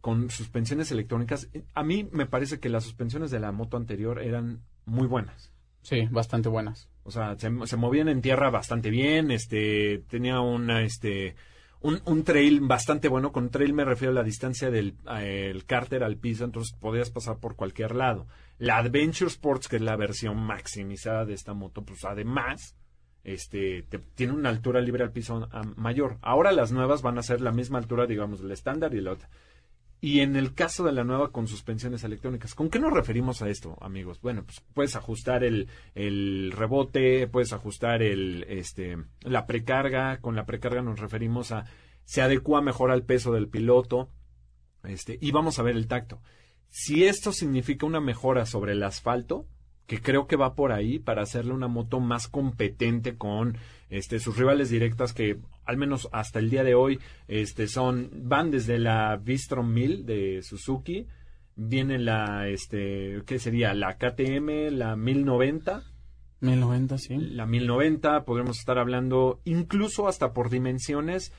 [0.00, 1.48] con suspensiones electrónicas.
[1.72, 5.50] A mí me parece que las suspensiones de la moto anterior eran muy buenas.
[5.80, 6.90] Sí, bastante buenas.
[7.04, 11.34] O sea, se, se movían en tierra bastante bien, este, tenía una, este,
[11.80, 13.32] un, un trail bastante bueno.
[13.32, 17.38] Con trail me refiero a la distancia del el cárter al piso, entonces podías pasar
[17.38, 18.26] por cualquier lado.
[18.58, 22.76] La Adventure Sports, que es la versión maximizada de esta moto, pues además,
[23.24, 26.18] este, te- tiene una altura libre al piso ah, mayor.
[26.22, 29.28] Ahora las nuevas van a ser la misma altura, digamos, del estándar y la otra.
[30.00, 33.48] Y en el caso de la nueva con suspensiones electrónicas, ¿con qué nos referimos a
[33.48, 34.20] esto, amigos?
[34.20, 40.18] Bueno, pues puedes ajustar el, el rebote, puedes ajustar el, este, la precarga.
[40.20, 41.64] Con la precarga nos referimos a
[42.04, 44.10] se adecua mejor al peso del piloto.
[44.82, 46.20] Este, y vamos a ver el tacto.
[46.68, 49.46] Si esto significa una mejora sobre el asfalto,
[49.86, 53.58] que creo que va por ahí para hacerle una moto más competente con
[53.90, 58.50] este sus rivales directas que al menos hasta el día de hoy este son van
[58.50, 61.06] desde la Vistrom 1000 de Suzuki
[61.56, 65.82] viene la este qué sería la KTM la 1090
[66.40, 67.16] 1090, sí.
[67.16, 71.32] la 1090 podremos estar hablando incluso hasta por dimensiones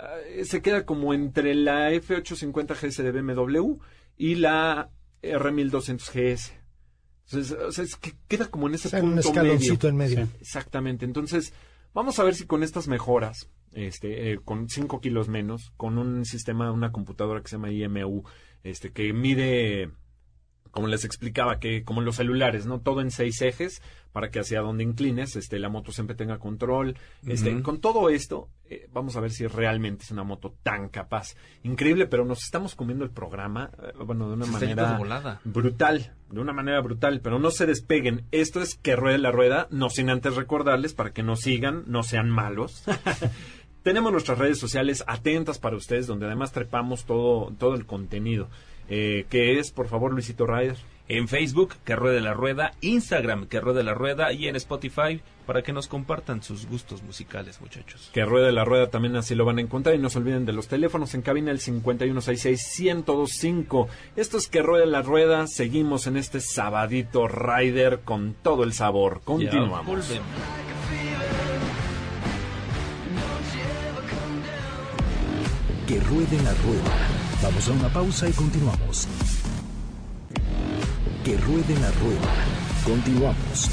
[0.00, 3.76] eh, se queda como entre la F850 GS de BMW
[4.16, 4.90] y la
[5.22, 6.58] R1200 GS
[7.32, 9.88] o sea, es que queda como en ese O sea, punto un escaloncito medio.
[9.88, 10.26] en medio.
[10.26, 10.32] Sí.
[10.40, 11.04] Exactamente.
[11.04, 11.52] Entonces,
[11.94, 16.24] vamos a ver si con estas mejoras, este, eh, con 5 kilos menos, con un
[16.24, 18.24] sistema, una computadora que se llama IMU,
[18.62, 19.90] este, que mide,
[20.70, 22.80] como les explicaba, que como los celulares, ¿no?
[22.80, 26.96] Todo en seis ejes para que hacia donde inclines, este, la moto siempre tenga control.
[27.26, 31.36] Este, con todo esto, eh, vamos a ver si realmente es una moto tan capaz.
[31.62, 34.98] Increíble, pero nos estamos comiendo el programa, eh, bueno, de una Se manera
[35.44, 38.24] brutal, de una manera brutal, pero no se despeguen.
[38.32, 42.02] Esto es que ruede la rueda, no sin antes recordarles para que nos sigan, no
[42.02, 42.84] sean malos,
[43.82, 48.48] Tenemos nuestras redes sociales atentas para ustedes, donde además trepamos todo, todo el contenido.
[48.88, 50.76] Eh, que es, por favor, Luisito Ryder.
[51.10, 55.62] En Facebook, que ruede la rueda, Instagram, que ruede la rueda y en Spotify, para
[55.62, 58.10] que nos compartan sus gustos musicales, muchachos.
[58.12, 60.52] Que ruede la rueda también así lo van a encontrar y no se olviden de
[60.52, 63.88] los teléfonos en cabina el 5166-1025.
[64.16, 69.22] Esto es que ruede la rueda, seguimos en este sabadito Rider con todo el sabor.
[69.24, 70.10] Continuamos.
[75.86, 77.27] Que ruede la rueda.
[77.40, 79.06] Vamos a una pausa y continuamos.
[81.24, 82.34] Que ruede la rueda.
[82.84, 83.70] Continuamos.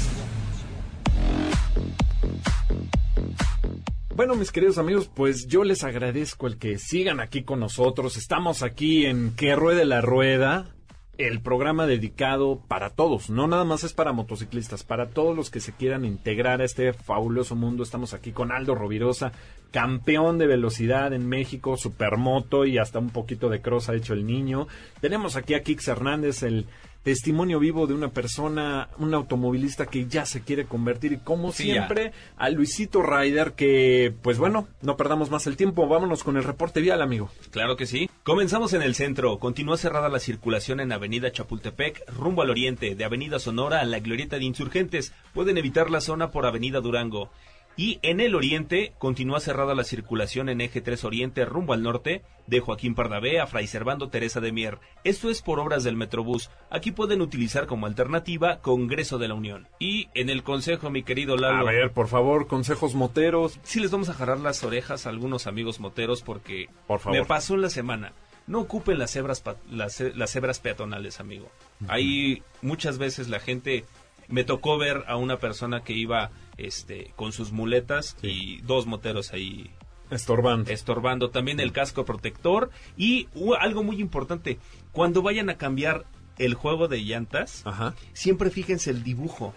[4.14, 8.16] Bueno, mis queridos amigos, pues yo les agradezco el que sigan aquí con nosotros.
[8.16, 10.75] Estamos aquí en Que Ruede la Rueda,
[11.18, 15.60] el programa dedicado para todos, no nada más es para motociclistas, para todos los que
[15.60, 17.82] se quieran integrar a este fabuloso mundo.
[17.82, 19.32] Estamos aquí con Aldo Rovirosa,
[19.70, 24.26] campeón de velocidad en México, supermoto y hasta un poquito de cross ha hecho el
[24.26, 24.68] niño.
[25.00, 26.66] Tenemos aquí a Kix Hernández, el
[27.06, 32.10] testimonio vivo de una persona, un automovilista que ya se quiere convertir y como siempre
[32.36, 36.80] a Luisito Ryder que pues bueno, no perdamos más el tiempo, vámonos con el reporte
[36.80, 37.30] vial amigo.
[37.52, 38.10] Claro que sí.
[38.24, 43.04] Comenzamos en el centro, continúa cerrada la circulación en Avenida Chapultepec rumbo al oriente, de
[43.04, 47.30] Avenida Sonora a la Glorieta de Insurgentes, pueden evitar la zona por Avenida Durango.
[47.78, 52.22] Y en el oriente continúa cerrada la circulación en eje 3 oriente rumbo al norte
[52.46, 54.78] de Joaquín Pardavé a Fray Servando Teresa de Mier.
[55.04, 56.50] Esto es por obras del Metrobús.
[56.70, 59.68] Aquí pueden utilizar como alternativa Congreso de la Unión.
[59.78, 61.68] Y en el consejo, mi querido Lalo.
[61.68, 63.60] A ver, por favor, consejos moteros.
[63.62, 67.18] Sí les vamos a jalar las orejas a algunos amigos moteros porque por favor.
[67.18, 68.12] me pasó en la semana.
[68.46, 71.50] No ocupen las cebras, las, las cebras peatonales, amigo.
[71.88, 73.84] Ahí muchas veces la gente
[74.28, 79.32] me tocó ver a una persona que iba este con sus muletas y dos moteros
[79.32, 79.70] ahí
[80.10, 80.70] estorbando.
[80.70, 84.58] Estorbando también el casco protector y uh, algo muy importante,
[84.92, 86.04] cuando vayan a cambiar
[86.38, 87.64] el juego de llantas,
[88.12, 89.54] siempre fíjense el dibujo.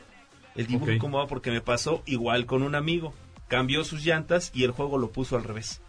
[0.56, 3.14] El dibujo cómo va porque me pasó igual con un amigo.
[3.48, 5.82] Cambió sus llantas y el juego lo puso al revés.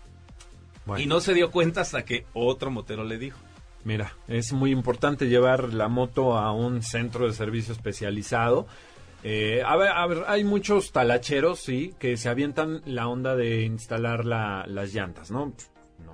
[0.96, 3.38] Y no se dio cuenta hasta que otro motero le dijo.
[3.84, 8.66] Mira, es muy importante llevar la moto a un centro de servicio especializado.
[9.22, 13.62] Eh, a, ver, a ver, hay muchos talacheros, sí, que se avientan la onda de
[13.62, 15.52] instalar las llantas, ¿no?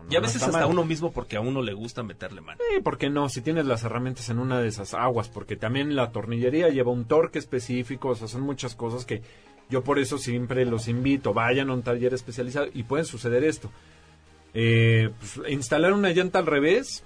[0.09, 2.61] y a veces hasta uno mismo porque a uno le gusta meterle mano.
[2.71, 3.29] Sí, ¿por qué no?
[3.29, 7.07] Si tienes las herramientas en una de esas aguas, porque también la tornillería lleva un
[7.07, 9.23] torque específico, o sea, son muchas cosas que
[9.69, 13.71] yo por eso siempre los invito, vayan a un taller especializado y puede suceder esto.
[14.55, 17.03] Eh, pues, instalar una llanta al revés,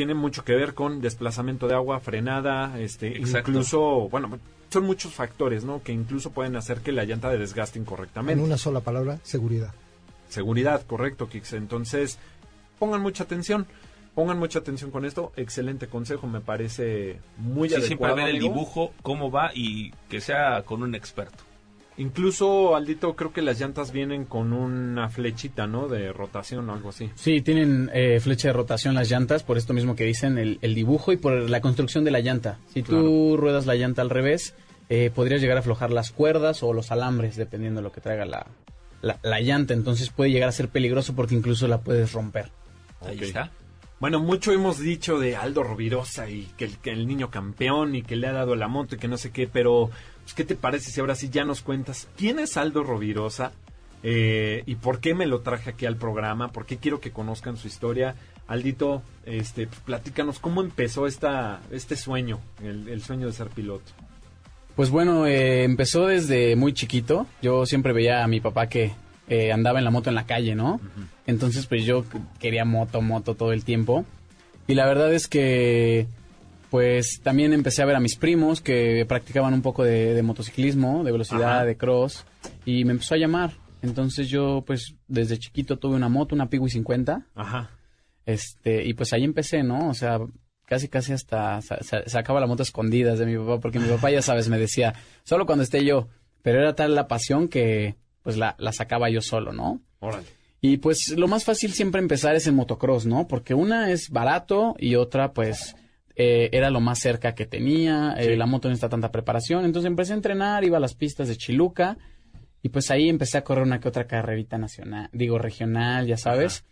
[0.00, 4.38] tiene mucho que ver con desplazamiento de agua, frenada, este, incluso, bueno,
[4.70, 5.82] son muchos factores, ¿no?
[5.82, 8.40] Que incluso pueden hacer que la llanta de desgaste incorrectamente.
[8.40, 9.74] En una sola palabra, seguridad.
[10.30, 11.52] Seguridad, correcto, Kix.
[11.52, 12.18] Entonces,
[12.78, 13.66] pongan mucha atención.
[14.14, 15.34] Pongan mucha atención con esto.
[15.36, 20.62] Excelente consejo, me parece muy sí, siempre ver el dibujo, cómo va y que sea
[20.62, 21.44] con un experto.
[21.96, 25.88] Incluso, Aldito, creo que las llantas vienen con una flechita, ¿no?
[25.88, 27.10] De rotación o algo así.
[27.14, 31.12] Sí, tienen eh, flecha de rotación las llantas, por esto mismo que dicen el, dibujo
[31.12, 32.58] y por la construcción de la llanta.
[32.72, 34.54] Si tú ruedas la llanta al revés,
[34.88, 38.24] eh, podrías llegar a aflojar las cuerdas o los alambres, dependiendo de lo que traiga
[38.24, 38.46] la,
[39.02, 39.74] la, llanta.
[39.74, 42.50] Entonces puede llegar a ser peligroso porque incluso la puedes romper.
[43.00, 43.50] Ahí está.
[44.00, 48.16] Bueno, mucho hemos dicho de Aldo Rovirosa y que el, el niño campeón y que
[48.16, 49.90] le ha dado la moto y que no sé qué, pero
[50.22, 53.52] pues, ¿qué te parece si ahora sí ya nos cuentas quién es Aldo Rovirosa
[54.02, 56.48] eh, y por qué me lo traje aquí al programa?
[56.48, 58.14] ¿Por qué quiero que conozcan su historia?
[58.48, 63.92] Aldito, este, platícanos cómo empezó esta, este sueño, el, sueño de ser piloto.
[64.76, 67.26] Pues bueno, eh, empezó desde muy chiquito.
[67.42, 68.92] Yo siempre veía a mi papá que
[69.30, 70.80] eh, andaba en la moto en la calle, ¿no?
[71.24, 72.04] Entonces, pues yo
[72.40, 74.04] quería moto, moto todo el tiempo.
[74.66, 76.06] Y la verdad es que
[76.68, 81.12] pues también empecé a ver a mis primos que practicaban un poco de, motociclismo, de
[81.12, 82.24] velocidad, de cross,
[82.64, 83.52] y me empezó a llamar.
[83.82, 87.26] Entonces yo, pues, desde chiquito tuve una moto, una Pigui 50.
[87.34, 87.70] Ajá.
[88.26, 89.88] Este, y pues ahí empecé, ¿no?
[89.88, 90.18] O sea,
[90.64, 91.60] casi casi hasta
[92.06, 95.46] sacaba la moto escondidas de mi papá, porque mi papá, ya sabes, me decía, solo
[95.46, 96.08] cuando esté yo.
[96.42, 99.80] Pero era tal la pasión que, pues, la, la sacaba yo solo, ¿no?
[100.00, 100.26] Órale.
[100.62, 103.26] Y pues lo más fácil siempre empezar es en motocross, ¿no?
[103.26, 105.74] Porque una es barato y otra, pues,
[106.22, 109.88] eh, era lo más cerca que tenía, eh, la moto no está tanta preparación, entonces
[109.88, 111.96] empecé a entrenar, iba a las pistas de Chiluca
[112.62, 116.66] y pues ahí empecé a correr una que otra carrerita nacional, digo regional, ya sabes,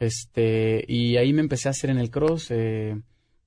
[0.00, 2.96] este y ahí me empecé a hacer en el cross, eh,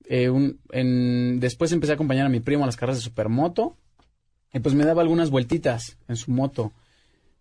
[0.08, 3.76] en, después empecé a acompañar a mi primo a las carreras de supermoto
[4.54, 6.72] y pues me daba algunas vueltitas en su moto.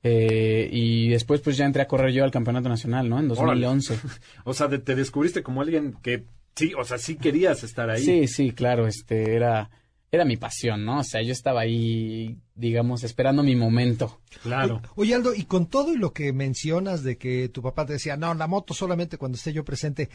[0.03, 3.19] Eh, y después pues ya entré a correr yo al campeonato nacional, ¿no?
[3.19, 3.99] En 2011.
[4.43, 8.03] o sea, te descubriste como alguien que sí, o sea, sí querías estar ahí.
[8.03, 9.69] Sí, sí, claro, este era
[10.11, 10.99] era mi pasión, ¿no?
[10.99, 14.19] O sea, yo estaba ahí, digamos, esperando mi momento.
[14.43, 14.81] Claro.
[14.95, 18.17] Oye, Aldo, y con todo y lo que mencionas de que tu papá te decía,
[18.17, 20.09] no, la moto solamente cuando esté yo presente,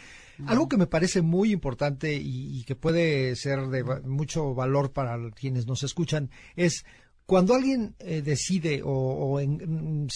[0.46, 5.66] algo que me parece muy importante y, que puede ser de mucho valor para quienes
[5.66, 6.84] nos escuchan es
[7.26, 10.06] cuando alguien eh, decide o, mm,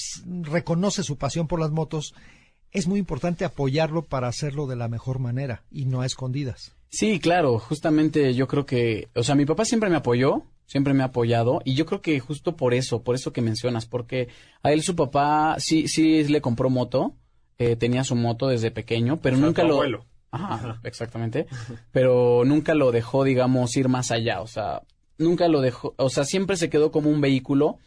[0.42, 2.14] reconoce su pasión por las motos,
[2.73, 6.75] es muy importante apoyarlo para hacerlo de la mejor manera y no a escondidas.
[6.88, 11.03] Sí, claro, justamente yo creo que, o sea, mi papá siempre me apoyó, siempre me
[11.03, 14.29] ha apoyado y yo creo que justo por eso, por eso que mencionas, porque
[14.62, 17.14] a él su papá sí, sí le compró moto,
[17.59, 19.75] eh, tenía su moto desde pequeño, pero nunca lo...
[19.75, 20.07] Abuelo.
[20.33, 21.46] Ajá, exactamente.
[21.90, 24.40] Pero nunca lo dejó, digamos, ir más allá.
[24.40, 24.83] O sea,
[25.20, 27.78] nunca lo dejó, o sea, siempre se quedó como un vehículo.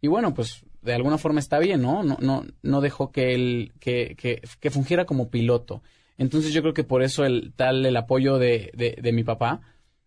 [0.00, 2.02] Y bueno, pues de alguna forma está bien, ¿no?
[2.02, 5.82] No, no, no dejó que él, que, que, que fungiera como piloto.
[6.18, 9.60] Entonces yo creo que por eso el tal el apoyo de, de, mi papá,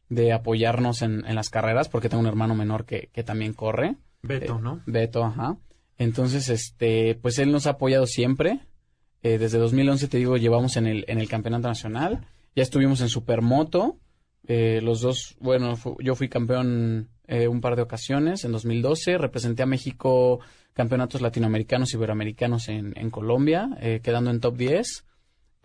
[0.10, 3.96] de apoyarnos en, en, las carreras, porque tengo un hermano menor que, que también corre.
[4.22, 4.82] Beto, eh, ¿no?
[4.86, 5.58] Beto, ajá.
[5.98, 8.60] Entonces, este, pues él nos ha apoyado siempre.
[9.24, 12.28] Eh, desde 2011, te digo, llevamos en el, en el campeonato nacional.
[12.56, 13.98] Ya estuvimos en Supermoto.
[14.48, 19.18] Eh, los dos, bueno, yo fui campeón eh, un par de ocasiones en 2012.
[19.18, 20.40] Representé a México
[20.74, 25.06] campeonatos latinoamericanos y iberoamericanos en, en Colombia, eh, quedando en top 10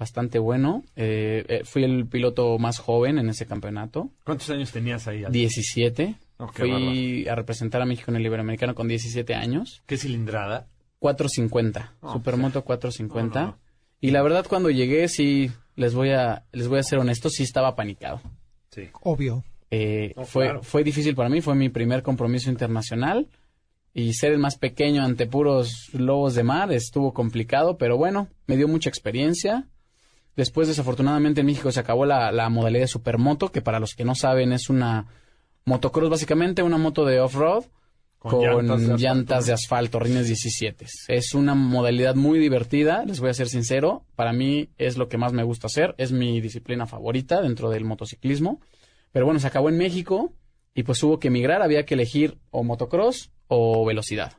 [0.00, 0.82] bastante bueno.
[0.96, 4.10] Eh, fui el piloto más joven en ese campeonato.
[4.24, 5.24] ¿Cuántos años tenías ahí?
[5.28, 6.16] 17.
[6.54, 9.82] fui a representar a México en el Iberoamericano con 17 años.
[9.86, 10.68] ¿Qué cilindrada?
[11.00, 13.58] 450, Supermoto 450.
[14.00, 17.42] Y la verdad cuando llegué sí les voy a les voy a ser honesto, sí
[17.42, 18.22] estaba panicado.
[18.70, 18.88] Sí.
[19.02, 19.44] Obvio.
[19.70, 23.28] Eh, fue fue difícil para mí, fue mi primer compromiso internacional
[23.92, 28.56] y ser el más pequeño ante puros lobos de mar estuvo complicado, pero bueno, me
[28.56, 29.68] dio mucha experiencia.
[30.36, 34.14] Después, desafortunadamente, en México se acabó la, modalidad de supermoto, que para los que no
[34.14, 35.06] saben es una
[35.64, 37.64] motocross, básicamente una moto de off-road
[38.20, 40.86] con, llantas, de, asfalto, rines 17.
[41.08, 44.04] Es una modalidad muy divertida, les voy a ser sincero.
[44.14, 47.86] Para mí es lo que más me gusta hacer, es mi disciplina favorita dentro del
[47.86, 48.60] motociclismo.
[49.10, 50.34] Pero bueno, se acabó en México
[50.74, 54.34] y pues hubo que emigrar, había que elegir o motocross o velocidad.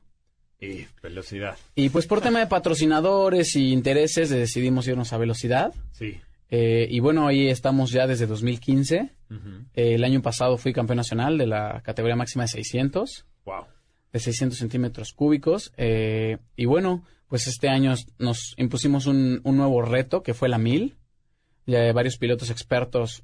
[0.60, 1.58] Y velocidad.
[1.74, 5.74] Y pues por tema de patrocinadores y intereses decidimos irnos a velocidad.
[5.92, 6.22] Sí.
[6.52, 9.10] Eh, y bueno, ahí estamos ya desde 2015.
[9.74, 13.26] Eh, el año pasado fui campeón nacional de la categoría máxima de 600.
[13.46, 13.66] Wow.
[14.14, 15.74] De 600 centímetros cúbicos.
[15.78, 20.58] Eh, y bueno, pues este año nos impusimos un, un, nuevo reto que fue la
[20.58, 20.98] 1000.
[21.66, 23.24] Ya varios pilotos expertos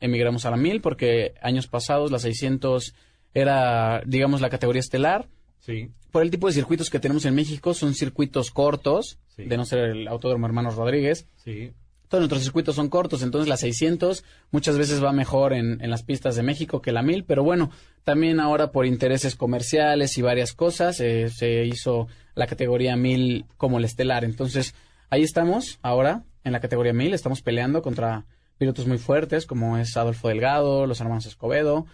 [0.00, 2.94] emigramos a la 1000 porque años pasados la 600
[3.32, 5.28] era, digamos, la categoría estelar
[5.64, 5.90] Sí.
[6.12, 9.78] Por el tipo de circuitos que tenemos en México, son circuitos cortos, de no ser
[9.78, 11.26] el Autódromo Hermanos Rodríguez.
[11.36, 11.72] Sí.
[12.20, 16.42] Nuestros circuitos son cortos, entonces la 600 muchas veces va mejor en, las pistas de
[16.42, 17.70] México que la 1000, pero bueno,
[18.04, 23.78] también ahora por intereses comerciales y varias cosas eh, se hizo la categoría 1000 como
[23.78, 24.24] el estelar.
[24.24, 24.74] Entonces
[25.10, 28.26] ahí estamos ahora en la categoría 1000, estamos peleando contra
[28.58, 31.86] pilotos muy fuertes como es Adolfo Delgado, los hermanos Escobedo,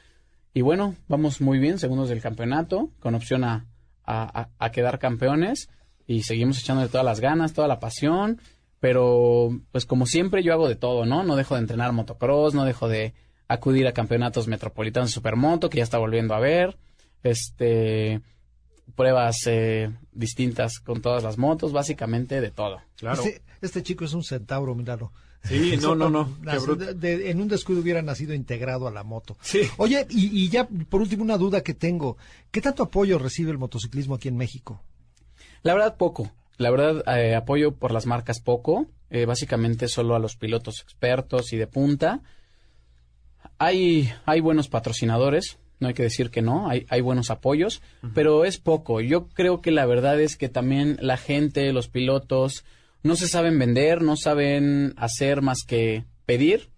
[0.52, 3.66] y bueno, vamos muy bien, segundos del campeonato, con opción a,
[4.04, 5.68] a, quedar campeones.
[6.06, 8.40] Y seguimos echándole todas las ganas, toda la pasión.
[8.80, 11.22] Pero, pues como siempre, yo hago de todo, ¿no?
[11.22, 13.14] No dejo de entrenar motocross, no dejo de
[13.46, 16.76] acudir a campeonatos metropolitanos de supermoto, que ya está volviendo a ver.
[17.22, 18.22] Este
[18.96, 22.80] pruebas eh, distintas con todas las motos, básicamente de todo.
[22.96, 23.22] Claro.
[23.22, 25.12] Este, este chico es un centauro, míralo.
[25.44, 26.36] Sí, no, no, no.
[27.02, 29.36] en un descuido hubiera nacido integrado a la moto.
[29.40, 29.62] Sí.
[29.78, 32.18] Oye, y, ya por último una duda que tengo.
[32.50, 34.82] ¿Qué tanto apoyo recibe el motociclismo aquí en México?
[35.62, 36.30] La verdad, poco.
[36.60, 38.86] La verdad, eh, apoyo por las marcas poco.
[39.08, 42.20] Eh, básicamente solo a los pilotos expertos y de punta.
[43.56, 47.80] Hay, hay buenos patrocinadores, no hay que decir que no, hay, hay buenos apoyos,
[48.12, 49.00] pero es poco.
[49.00, 52.66] Yo creo que la verdad es que también la gente, los pilotos,
[53.02, 56.68] no se saben vender, no saben hacer más que pedir.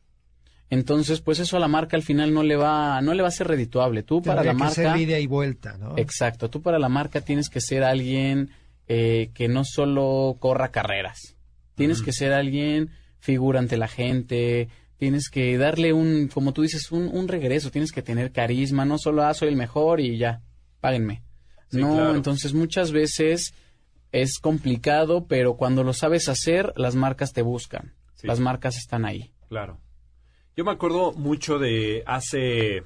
[0.71, 3.33] Entonces, pues eso a la marca al final no le va, no le va a
[3.33, 4.05] ser redituable.
[4.05, 4.95] Tú para la marca.
[4.95, 5.99] Ser y vuelta, ¿no?
[5.99, 6.49] Exacto.
[6.49, 8.51] Tú para la marca tienes que ser alguien
[8.89, 11.37] eh, que no solo corra carreras.
[11.75, 14.69] Tienes que ser alguien figura ante la gente.
[14.99, 17.71] Tienes que darle un, como tú dices, un, un regreso.
[17.71, 18.85] Tienes que tener carisma.
[18.85, 20.43] No solo, ah, soy el mejor y ya,
[20.81, 21.23] páguenme.
[21.71, 23.55] no, entonces muchas veces
[24.13, 27.95] es complicado, pero cuando lo sabes hacer, las marcas te buscan.
[28.23, 29.33] Las marcas están ahí.
[29.49, 29.81] Claro.
[30.55, 32.85] Yo me acuerdo mucho de hace,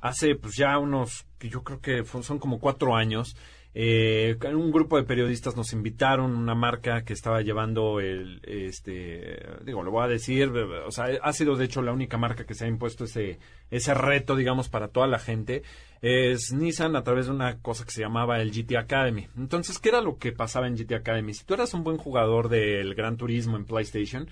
[0.00, 3.36] hace pues ya unos, que yo creo que son como cuatro años,
[3.76, 9.82] Eh, un grupo de periodistas nos invitaron, una marca que estaba llevando el, este, digo,
[9.82, 12.66] lo voy a decir, o sea, ha sido de hecho la única marca que se
[12.66, 13.40] ha impuesto ese,
[13.72, 15.64] ese reto, digamos, para toda la gente,
[16.02, 19.26] es Nissan a través de una cosa que se llamaba el GT Academy.
[19.36, 21.34] Entonces, ¿qué era lo que pasaba en GT Academy?
[21.34, 24.28] Si tú eras un buen jugador del Gran Turismo en PlayStation,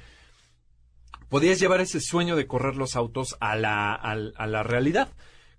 [1.28, 5.08] podías llevar ese sueño de correr los autos a la, a la realidad.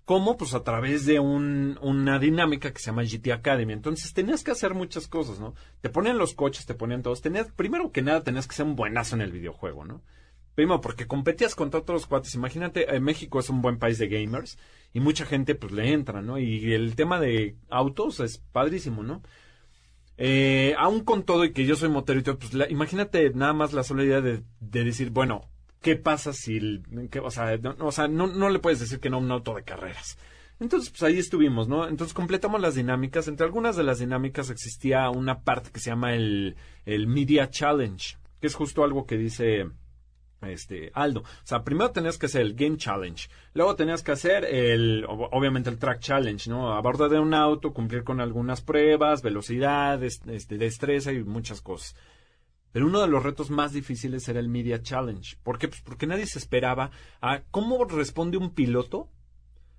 [0.04, 0.36] ¿Cómo?
[0.36, 3.72] Pues a través de un, una dinámica que se llama GT Academy.
[3.72, 5.54] Entonces tenías que hacer muchas cosas, ¿no?
[5.80, 7.22] Te ponían los coches, te ponían todos.
[7.22, 10.02] Tenías, primero que nada, tenías que ser un buenazo en el videojuego, ¿no?
[10.54, 12.34] Primero, porque competías contra otros cuates.
[12.34, 14.58] Imagínate, eh, México es un buen país de gamers
[14.92, 16.38] y mucha gente pues le entra, ¿no?
[16.38, 19.22] Y el tema de autos es padrísimo, ¿no?
[20.18, 23.72] Eh, aún con todo y que yo soy motero y todo, pues imagínate nada más
[23.72, 25.50] la sola idea de, de decir, bueno,
[25.84, 26.82] ¿qué pasa si,
[27.22, 29.64] o sea, no, o sea no, no, le puedes decir que no un auto de
[29.64, 30.16] carreras?
[30.58, 31.86] Entonces, pues ahí estuvimos, ¿no?
[31.86, 33.28] Entonces completamos las dinámicas.
[33.28, 36.56] Entre algunas de las dinámicas existía una parte que se llama el,
[36.86, 39.66] el Media Challenge, que es justo algo que dice
[40.42, 41.20] este Aldo.
[41.20, 45.68] O sea, primero tenías que hacer el Game Challenge, luego tenías que hacer el, obviamente
[45.68, 46.72] el Track Challenge, ¿no?
[46.72, 51.94] A bordo de un auto, cumplir con algunas pruebas, velocidad, este, destreza y muchas cosas.
[52.74, 55.36] Pero uno de los retos más difíciles era el Media Challenge.
[55.44, 55.68] ¿Por qué?
[55.68, 59.08] Pues porque nadie se esperaba a cómo responde un piloto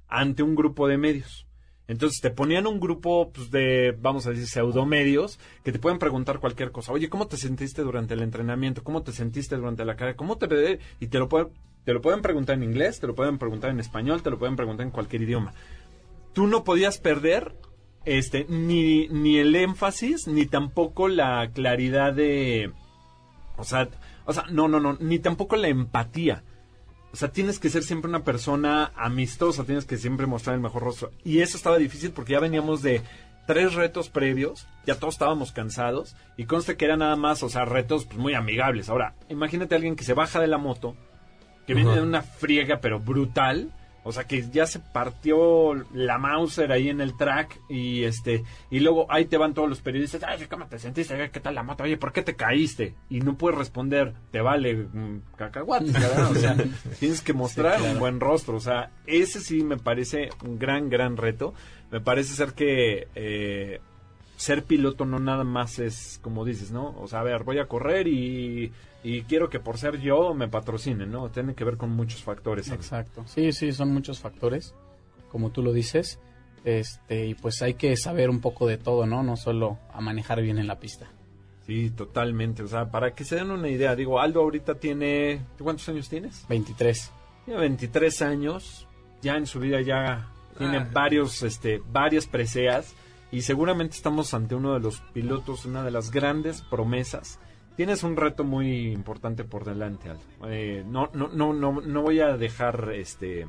[0.07, 1.45] ante un grupo de medios.
[1.89, 6.39] Entonces te ponían un grupo pues, de, vamos a decir, pseudomedios que te pueden preguntar
[6.39, 6.93] cualquier cosa.
[6.93, 8.81] Oye, ¿cómo te sentiste durante el entrenamiento?
[8.81, 10.15] ¿Cómo te sentiste durante la carrera?
[10.15, 11.49] ¿Cómo te Y te lo, pueden,
[11.83, 14.55] te lo pueden preguntar en inglés, te lo pueden preguntar en español, te lo pueden
[14.55, 15.53] preguntar en cualquier idioma.
[16.31, 17.57] Tú no podías perder
[18.05, 22.71] este ni, ni el énfasis, ni tampoco la claridad de
[23.57, 23.89] o sea,
[24.25, 26.43] o sea, no, no, no, ni tampoco la empatía.
[27.11, 30.83] O sea, tienes que ser siempre una persona amistosa, tienes que siempre mostrar el mejor
[30.83, 31.11] rostro.
[31.23, 33.01] Y eso estaba difícil porque ya veníamos de
[33.47, 37.65] tres retos previos, ya todos estábamos cansados y conste que eran nada más, o sea,
[37.65, 38.89] retos pues, muy amigables.
[38.89, 40.95] Ahora, imagínate a alguien que se baja de la moto,
[41.65, 43.71] que viene de una friega pero brutal
[44.07, 48.79] o sea que ya se partió la Mauser ahí en el track y este y
[48.79, 51.31] luego ahí te van todos los periodistas, ay, ¿cómo te sentiste?
[51.31, 51.83] ¿Qué tal la moto?
[51.83, 52.93] Oye, ¿por qué te caíste?
[53.09, 55.91] Y no puedes responder, te vale mm, cacahuate,
[56.29, 56.55] O sea,
[56.99, 58.55] tienes que mostrar un buen rostro.
[58.55, 61.55] O sea, ese sí me parece un gran, gran reto.
[61.91, 63.81] Me parece ser que eh,
[64.37, 66.95] ser piloto no nada más es como dices, ¿no?
[66.99, 68.71] O sea, a ver, voy a correr y
[69.05, 71.29] y quiero que por ser yo me patrocinen, ¿no?
[71.29, 72.71] Tiene que ver con muchos factores.
[72.71, 73.23] Exacto.
[73.27, 74.73] Sí, sí, son muchos factores,
[75.31, 76.19] como tú lo dices.
[76.63, 79.21] Este, y pues hay que saber un poco de todo, ¿no?
[79.21, 81.07] No solo a manejar bien en la pista.
[81.67, 82.63] Sí, totalmente.
[82.63, 85.45] O sea, para que se den una idea, digo, Aldo ahorita tiene...
[85.59, 86.43] ¿Cuántos años tienes?
[86.49, 87.11] 23.
[87.45, 88.87] Tiene 23 años.
[89.21, 90.89] Ya en su vida ya tiene ah.
[90.91, 92.95] varios, este, varias preseas.
[93.31, 97.39] Y seguramente estamos ante uno de los pilotos, una de las grandes promesas
[97.75, 100.23] tienes un reto muy importante por delante, Aldo.
[100.47, 103.47] Eh, no, no, no, no, no voy a dejar este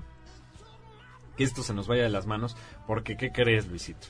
[1.37, 2.57] que esto se nos vaya de las manos,
[2.87, 4.09] porque ¿qué crees, Luisito?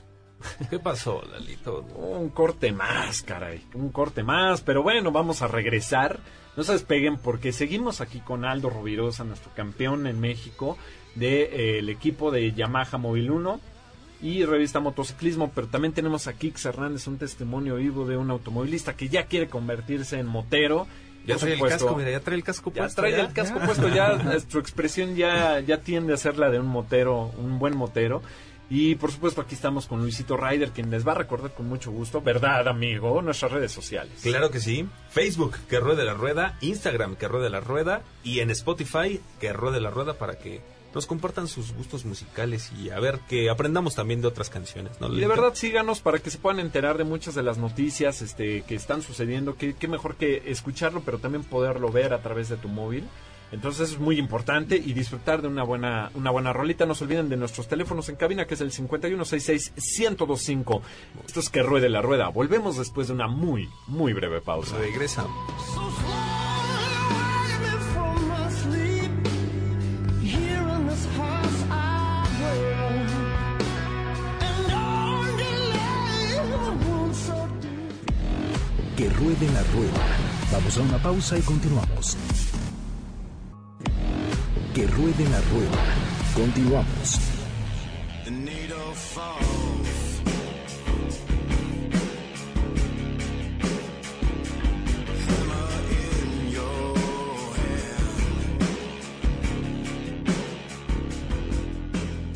[0.71, 1.81] ¿Qué pasó, Lalito?
[1.97, 3.67] Un corte más, caray.
[3.75, 4.61] Un corte más.
[4.61, 6.21] Pero bueno, vamos a regresar.
[6.57, 10.79] No se despeguen porque seguimos aquí con Aldo Rovirosa, nuestro campeón en México
[11.17, 13.61] del equipo de Yamaha Móvil 1
[14.27, 18.97] y revista Motociclismo, pero también tenemos a Kix Hernández, un testimonio vivo de un automovilista
[18.97, 20.89] que ya quiere convertirse en motero.
[21.25, 22.89] Ya trae el casco, mira, ya trae el casco puesto.
[22.89, 24.19] Ya trae el casco puesto, ya
[24.49, 28.21] su expresión ya, ya tiende a ser la de un motero, un buen motero.
[28.69, 31.93] Y por supuesto aquí estamos con Luisito Ryder, quien les va a recordar con mucho
[31.93, 33.23] gusto, ¿verdad amigo?
[33.23, 34.13] Nuestras redes sociales.
[34.23, 34.89] Claro que sí.
[35.11, 39.81] Facebook, que ruede la rueda, Instagram, que ruede la rueda, y en Spotify, que ruede
[39.81, 40.61] la rueda para que
[40.97, 44.99] nos compartan sus gustos musicales y a ver que aprendamos también de otras canciones.
[44.99, 48.23] ¿no, y de verdad síganos para que se puedan enterar de muchas de las noticias
[48.23, 49.57] este, que están sucediendo.
[49.57, 53.05] Qué mejor que escucharlo, pero también poderlo ver a través de tu móvil.
[53.53, 56.87] Entonces es muy importante y disfrutar de una buena, una buena rolita.
[56.87, 60.81] No se olviden de nuestros teléfonos en cabina, que es el 5166-1025.
[61.27, 62.29] Esto es que ruede la rueda.
[62.29, 64.79] Volvemos después de una muy, muy breve pausa.
[64.79, 65.37] Regresamos.
[78.97, 80.07] Que ruede la rueda.
[80.51, 82.17] Vamos a una pausa y continuamos.
[84.75, 85.85] Que ruede la rueda.
[86.35, 87.36] Continuamos.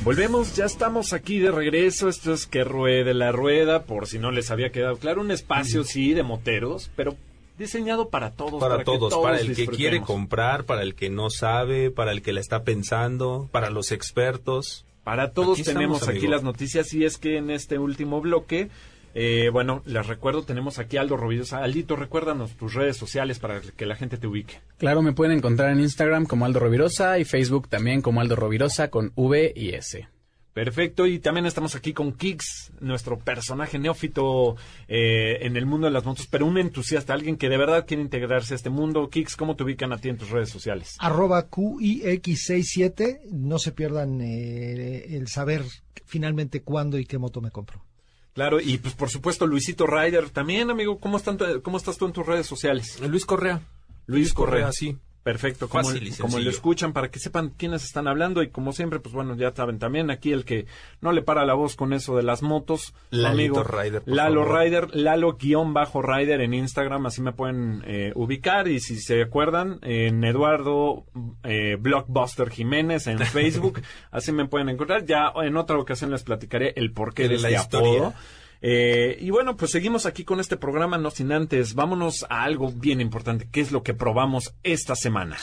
[0.03, 2.09] Volvemos, ya estamos aquí de regreso.
[2.09, 5.21] Esto es que ruede la rueda, por si no les había quedado claro.
[5.21, 7.17] Un espacio, sí, de moteros, pero
[7.59, 8.61] diseñado para todos.
[8.61, 12.33] Para, todos, para el que quiere comprar, para el que no sabe, para el que
[12.33, 14.87] la está pensando, para los expertos.
[15.05, 18.71] Para todos tenemos aquí las noticias y es que en este último bloque
[19.15, 21.63] eh, bueno, les recuerdo, tenemos aquí a Aldo Rovirosa.
[21.63, 24.61] Aldito, recuérdanos tus redes sociales para que la gente te ubique.
[24.79, 28.89] Claro, me pueden encontrar en Instagram como Aldo Rovirosa y Facebook también como Aldo Rovirosa
[28.91, 30.09] con V y S.
[30.53, 34.57] Perfecto, y también estamos aquí con Kix, nuestro personaje neófito
[34.89, 38.03] eh, en el mundo de las motos, pero un entusiasta, alguien que de verdad quiere
[38.03, 39.09] integrarse a este mundo.
[39.11, 40.97] Kix, ¿cómo te ubican a ti en tus redes sociales?
[40.99, 45.63] Arroba QIX67, no se pierdan eh, el saber
[46.05, 47.85] finalmente cuándo y qué moto me compro.
[48.33, 52.13] Claro, y pues por supuesto Luisito Ryder también, amigo, ¿cómo, están ¿cómo estás tú en
[52.13, 53.01] tus redes sociales?
[53.01, 53.61] Luis Correa.
[54.07, 54.97] Luis, Correa, sí.
[55.23, 59.15] Perfecto, como, como lo escuchan para que sepan quiénes están hablando y como siempre, pues
[59.15, 60.65] bueno, ya saben también aquí el que
[61.03, 65.37] no le para la voz con eso de las motos, amigo Rider, Lalo Rider, Lalo
[65.37, 70.25] guion bajo Rider en Instagram, así me pueden eh, ubicar y si se acuerdan en
[70.25, 71.05] Eduardo
[71.45, 75.05] eh, Blockbuster Jiménez en Facebook, así me pueden encontrar.
[75.05, 78.15] Ya en otra ocasión les platicaré el porqué de, la este historia.
[78.63, 82.71] Eh, y bueno, pues seguimos aquí con este programa, no sin antes, vámonos a algo
[82.71, 85.37] bien importante, ¿qué es lo que probamos esta semana?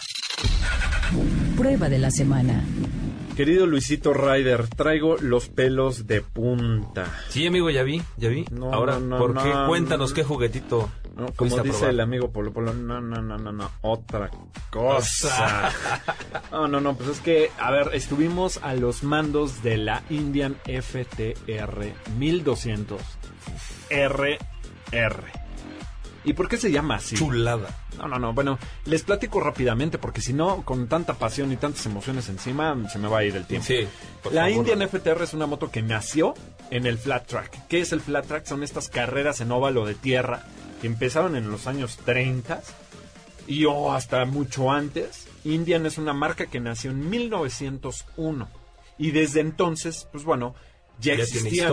[1.56, 2.64] Prueba de la semana.
[3.36, 7.06] Querido Luisito Ryder, traigo los pelos de punta.
[7.30, 8.46] Sí, amigo, ya vi, ya vi.
[8.72, 9.52] Ahora, ¿por qué?
[9.68, 10.90] Cuéntanos qué juguetito.
[11.36, 14.30] Como dice el amigo Polo Polo, no, no, no, no, no, otra
[14.70, 15.72] cosa.
[16.52, 20.56] no, no, no, pues es que, a ver, estuvimos a los mandos de la Indian
[20.66, 23.02] FTR 1200
[23.90, 25.48] RR.
[26.24, 27.16] ¿Y por qué se llama así?
[27.16, 27.70] Chulada.
[27.98, 28.34] No, no, no.
[28.34, 33.00] Bueno, les platico rápidamente porque si no, con tanta pasión y tantas emociones encima, se
[33.00, 33.66] me va a ir el tiempo.
[33.66, 33.88] Sí.
[34.32, 36.34] La Indian FTR es una moto que nació
[36.70, 37.68] en el flat track.
[37.70, 38.46] ¿Qué es el flat track?
[38.46, 40.44] Son estas carreras en óvalo de tierra
[40.82, 42.62] que empezaron en los años 30
[43.48, 45.28] y oh, hasta mucho antes.
[45.44, 48.50] Indian es una marca que nació en 1901.
[48.98, 50.56] Y desde entonces, pues bueno,
[51.00, 51.72] ya, existían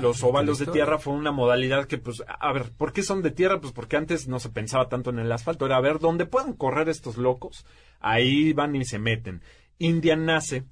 [0.00, 3.30] los, óvalos de tierra, fue una modalidad que, pues, a ver, ¿por qué son de
[3.30, 3.60] tierra?
[3.60, 6.52] Pues porque antes no se pensaba tanto en el asfalto, era a ver, ¿dónde pueden
[6.52, 7.64] correr estos locos?
[8.00, 9.42] Ahí van y se meten.
[9.78, 10.64] India nace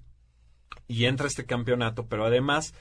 [0.87, 2.74] y entra este campeonato, pero además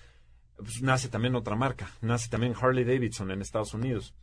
[0.57, 4.13] pues, nace también otra marca, nace también Harley Davidson en Estados Unidos.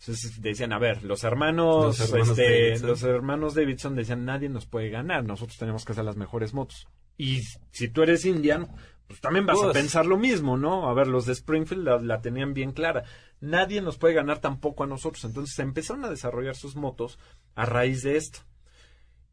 [0.00, 2.88] Entonces decían, a ver, los hermanos, los hermanos, este, Davidson.
[2.88, 6.86] los hermanos Davidson decían, nadie nos puede ganar, nosotros tenemos que hacer las mejores motos.
[7.16, 8.68] Y si tú eres indian,
[9.06, 9.74] pues también vas a pues.
[9.74, 10.88] pensar lo mismo, ¿no?
[10.88, 13.04] A ver, los de Springfield la, tenían bien clara.
[13.40, 15.24] Nadie nos puede ganar tampoco a nosotros.
[15.24, 17.18] Entonces empezaron a desarrollar sus motos
[17.54, 18.40] a raíz de esto.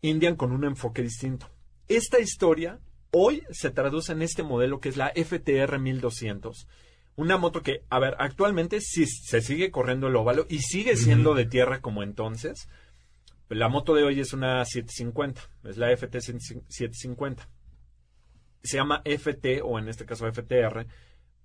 [0.02, 1.50] Indian con un enfoque distinto.
[1.88, 2.80] Esta historia
[3.12, 6.68] hoy se traduce en este modelo que es la FTR 1200.
[7.16, 11.34] Una moto que, a ver, actualmente sí se sigue corriendo el óvalo y sigue siendo
[11.34, 12.70] de tierra como entonces.
[13.50, 17.50] La moto de hoy es una 750, es la FT 750
[18.64, 20.86] se llama FT o en este caso FTR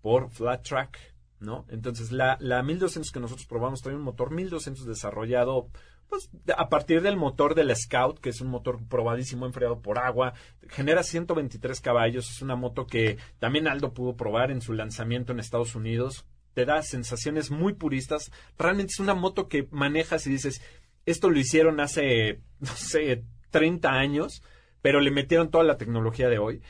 [0.03, 0.99] por Flat Track,
[1.41, 1.67] ¿no?
[1.69, 5.69] Entonces la, la 1200 que nosotros probamos trae un motor 1200 desarrollado
[6.09, 10.35] pues a partir del motor del Scout, que es un motor probadísimo enfriado por agua,
[10.69, 15.41] genera 123 caballos, es una moto que también Aldo pudo probar en su lanzamiento en
[15.41, 20.63] Estados Unidos, te da sensaciones muy puristas, realmente es una moto que manejas y dices,
[21.05, 24.43] esto lo hicieron hace, no sé, 30 años,
[24.83, 26.63] pero le metieron toda la tecnología de hoy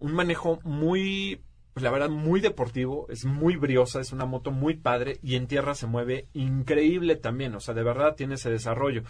[0.00, 1.42] un manejo muy,
[1.78, 5.46] pues la verdad, muy deportivo, es muy briosa, es una moto muy padre y en
[5.46, 9.04] tierra se mueve increíble también, o sea, de verdad tiene ese desarrollo.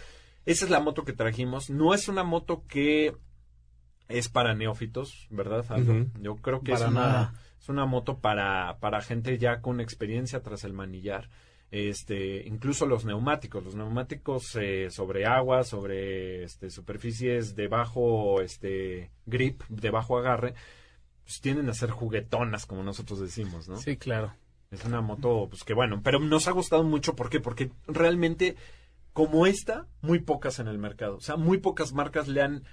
[0.45, 3.17] Esa es la moto que trajimos, no es una moto que
[4.09, 5.65] es para neófitos, ¿verdad,
[6.21, 10.65] Yo creo que es una, es una moto para, para gente ya con experiencia tras
[10.65, 11.31] el manillar
[11.71, 19.11] este, incluso los neumáticos, los neumáticos eh, sobre agua, sobre este, superficies de bajo este,
[19.27, 20.55] grip, de bajo agarre,
[21.29, 23.77] pues tienden a ser juguetonas, como nosotros decimos, ¿no?
[23.77, 24.35] Sí, claro.
[24.71, 27.39] Es una moto, pues que bueno, pero nos ha gustado mucho, ¿por qué?
[27.39, 28.57] Porque realmente,
[29.13, 31.17] como esta, muy pocas en el mercado.
[31.17, 32.65] O sea, muy pocas marcas le han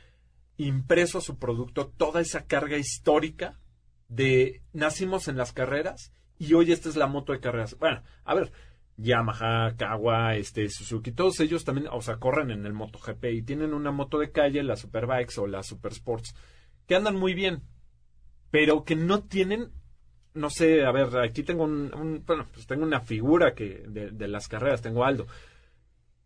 [0.55, 3.59] impreso a su producto toda esa carga histórica
[4.07, 7.77] de nacimos en las carreras y hoy esta es la moto de carreras.
[7.77, 8.53] Bueno, a ver,
[8.95, 13.73] Yamaha, Kawa, este, Suzuki, todos ellos también, o sea, corren en el MotoGP y tienen
[13.73, 16.33] una moto de calle, la Superbikes o la Super Sports,
[16.87, 17.61] que andan muy bien,
[18.55, 19.67] pero que no tienen,
[20.33, 24.27] no sé, a ver, aquí tengo un, bueno, pues tengo una figura que de, de,
[24.29, 25.27] las carreras, tengo Aldo,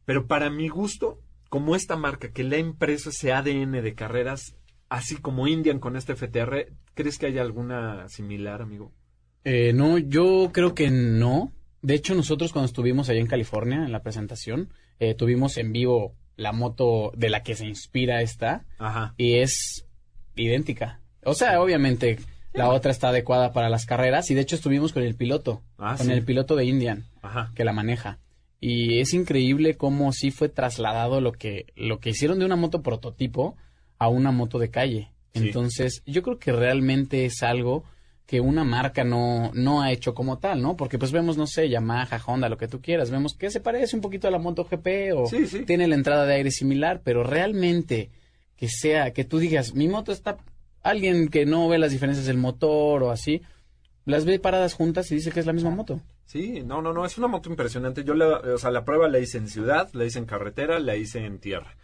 [0.06, 4.56] pero para mi gusto, como esta marca que le ha impreso ese ADN de carreras,
[4.90, 8.94] así como Indian con este FTR, ¿crees que haya alguna similar, amigo?
[9.44, 11.52] Eh, no, yo creo que no.
[11.82, 16.16] De hecho, nosotros cuando estuvimos allá en California en la presentación, eh, tuvimos en vivo
[16.36, 19.16] la moto de la que se inspira esta Ajá.
[19.18, 19.88] y es
[20.36, 21.02] idéntica.
[21.30, 22.18] O sea, obviamente
[22.54, 25.96] la otra está adecuada para las carreras y de hecho estuvimos con el piloto, Ah,
[25.98, 26.12] con sí.
[26.14, 27.52] el piloto de Indian Ajá.
[27.56, 28.18] que la maneja.
[28.62, 32.82] Y es increíble cómo sí fue trasladado lo que, lo que hicieron de una moto
[32.82, 33.56] prototipo
[33.98, 35.12] a una moto de calle.
[35.34, 35.48] Sí.
[35.48, 37.84] Entonces, yo creo que realmente es algo
[38.26, 40.76] que una marca no, no ha hecho como tal, ¿no?
[40.76, 43.96] Porque pues vemos, no sé, Yamaha, Honda, lo que tú quieras, vemos que se parece
[43.96, 45.66] un poquito a la moto GP o Sí, sí.
[45.66, 48.10] tiene la entrada de aire similar, pero realmente
[48.56, 50.38] que sea, que tú digas, mi moto está,
[50.84, 53.42] alguien que no ve las diferencias del motor o así,
[54.06, 56.02] las ve paradas juntas y dice que es la misma moto.
[56.26, 58.04] Sí, no, no, no, es una moto impresionante.
[58.04, 60.96] Yo la, o sea, la prueba la hice en ciudad, la hice en carretera, la
[60.96, 61.76] hice en tierra.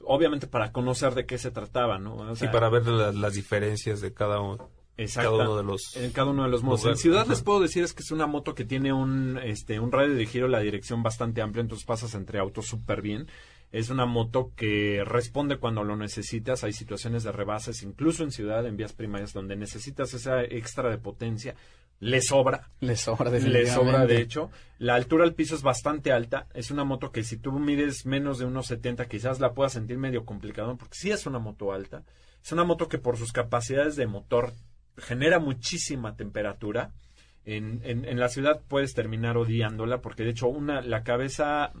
[0.00, 2.14] Obviamente para conocer de qué se trataba, ¿no?
[2.16, 4.70] O Y para ver la- las diferencias de cada uno,
[5.14, 5.96] cada uno de los...
[5.96, 6.84] en cada uno de los modos.
[6.86, 7.30] En ciudad Ajá.
[7.30, 10.24] les puedo decir es que es una moto que tiene un, este, un radio de
[10.26, 13.28] giro, la dirección bastante amplia, entonces pasas entre autos súper bien.
[13.70, 16.64] Es una moto que responde cuando lo necesitas.
[16.64, 20.98] Hay situaciones de rebases, incluso en ciudad, en vías primarias, donde necesitas esa extra de
[20.98, 21.54] potencia.
[22.00, 22.70] Le sobra.
[22.80, 24.50] Le sobra Le sobra, de hecho.
[24.78, 26.46] La altura al piso es bastante alta.
[26.54, 29.98] Es una moto que si tú mides menos de unos 70, quizás la puedas sentir
[29.98, 32.04] medio complicado, porque sí es una moto alta.
[32.42, 34.52] Es una moto que por sus capacidades de motor
[34.96, 36.92] genera muchísima temperatura.
[37.44, 41.72] En, en, en la ciudad puedes terminar odiándola, porque de hecho una, la cabeza,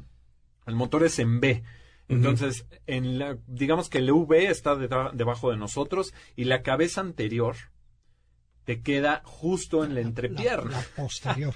[0.66, 1.62] el motor es en B.
[2.08, 7.00] Entonces, en la, digamos que el V está deta- debajo de nosotros y la cabeza
[7.02, 7.56] anterior
[8.64, 10.70] te queda justo en la entrepierna.
[10.78, 11.54] La posterior.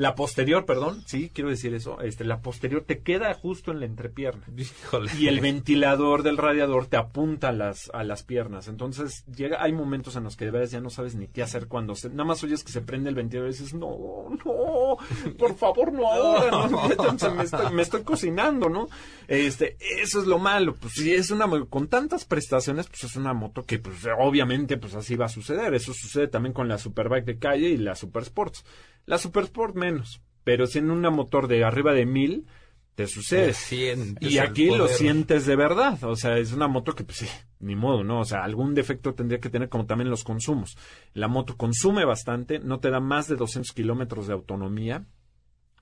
[0.00, 2.00] La posterior, perdón, sí, quiero decir eso.
[2.00, 4.42] Este, la posterior te queda justo en la entrepierna.
[4.56, 5.10] Híjole.
[5.18, 8.66] Y el ventilador del radiador te apunta a las, a las piernas.
[8.68, 11.66] Entonces, llega, hay momentos en los que de veras ya no sabes ni qué hacer
[11.66, 14.96] cuando se, nada más oyes que se prende el ventilador y dices, no, no,
[15.36, 16.88] por favor, no ahora, no,
[17.34, 18.88] me, estoy, me estoy cocinando, ¿no?
[19.28, 20.76] Este, eso es lo malo.
[20.76, 24.94] Pues si es una, con tantas prestaciones, pues es una moto que, pues obviamente, pues
[24.94, 25.74] así va a suceder.
[25.74, 28.64] Eso sucede también con la Superbike de calle y la Super Sports.
[29.10, 30.22] La Super Sport menos.
[30.44, 32.46] Pero si en una motor de arriba de mil,
[32.94, 33.54] te sucede.
[33.54, 35.98] Sientes Y aquí lo sientes de verdad.
[36.04, 37.26] O sea, es una moto que, pues sí,
[37.58, 38.20] ni modo, ¿no?
[38.20, 40.76] O sea, algún defecto tendría que tener como también los consumos.
[41.12, 45.06] La moto consume bastante, no te da más de 200 kilómetros de autonomía.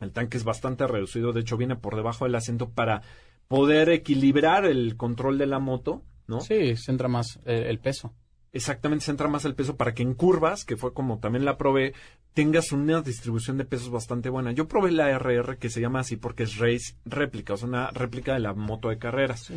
[0.00, 3.02] El tanque es bastante reducido, de hecho viene por debajo del asiento para
[3.46, 6.40] poder equilibrar el control de la moto, ¿no?
[6.40, 8.14] Sí, centra más eh, el peso.
[8.52, 11.94] Exactamente centra más el peso para que en curvas, que fue como también la probé,
[12.34, 14.52] tengas una distribución de pesos bastante buena.
[14.52, 17.90] Yo probé la RR que se llama así porque es Race Réplica, o sea, una
[17.90, 19.52] réplica de la moto de carreras.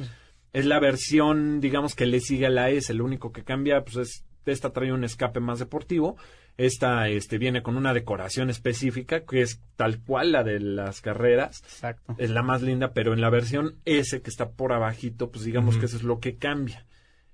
[0.54, 2.94] Es la versión, digamos, que le sigue a la S.
[2.94, 6.18] Lo único que cambia, pues es, esta trae un escape más deportivo.
[6.58, 11.62] Esta, este, viene con una decoración específica, que es tal cual la de las carreras.
[11.64, 12.16] Exacto.
[12.18, 15.78] Es la más linda, pero en la versión S, que está por abajito, pues digamos
[15.78, 16.86] que eso es lo que cambia.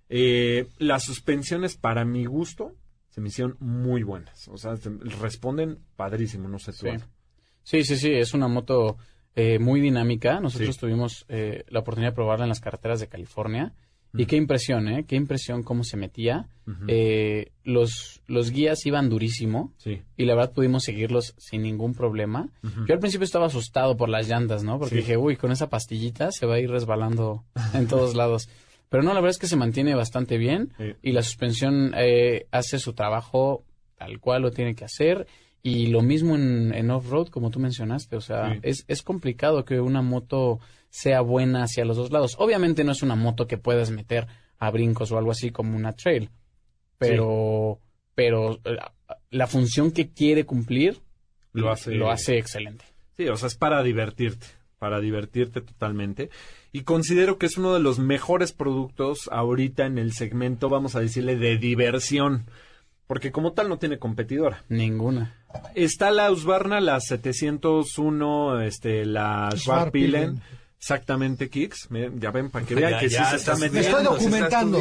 [0.10, 2.74] Eh, las suspensiones, para mi gusto,
[3.10, 4.48] se me hicieron muy buenas.
[4.48, 4.90] O sea, se-
[5.22, 6.88] responden padrísimo, no sé tú.
[6.88, 7.04] Sí.
[7.64, 8.98] Sí, sí, sí, es una moto
[9.36, 10.40] eh, muy dinámica.
[10.40, 10.80] Nosotros Sí.
[10.82, 13.74] tuvimos eh, la oportunidad de probarla en las carreteras de California.
[14.14, 15.06] Y qué impresión, ¿eh?
[15.06, 16.48] Qué impresión cómo se metía.
[16.88, 20.02] Eh, los, los guías iban durísimo Sí.
[20.16, 22.50] y la verdad pudimos seguirlos sin ningún problema.
[22.88, 24.80] Yo al principio estaba asustado por las llantas, ¿no?
[24.80, 25.02] Porque Sí.
[25.02, 27.44] dije, uy, con esa pastillita se va a ir resbalando
[27.76, 28.50] en todos lados.
[28.90, 30.94] Pero no, la verdad es que se mantiene bastante bien Sí.
[31.02, 33.66] y la suspensión eh, hace su trabajo
[33.98, 35.28] tal cual lo tiene que hacer.
[35.64, 38.16] Y lo mismo en, en off-road, como tú mencionaste.
[38.16, 38.60] O sea, Sí.
[38.64, 40.60] es, es complicado que una moto
[40.90, 42.36] sea buena hacia los dos lados.
[42.40, 44.28] Obviamente no es una moto que puedas meter
[44.60, 46.30] a brincos o algo así como una trail.
[46.98, 47.80] Pero,
[48.16, 48.94] pero la,
[49.30, 51.00] la función que quiere cumplir
[51.54, 52.86] Lo hace- lo hace excelente.
[53.18, 54.48] Sí, o sea, es para divertirte,
[54.80, 56.30] para divertirte totalmente.
[56.78, 61.00] Y considero que es uno de los mejores productos ahorita en el segmento, vamos a
[61.00, 62.46] decirle, de diversión.
[63.08, 64.64] Porque como tal no tiene competidora.
[64.70, 65.34] Ninguna.
[65.74, 70.40] Está la Husqvarna, la 701, este, la Schwarpilen.
[70.78, 71.90] Exactamente, Kicks.
[72.20, 73.90] Ya ven, para que vean Ya, que sí se está estás- metiendo.
[73.90, 74.80] Me estoy documentando.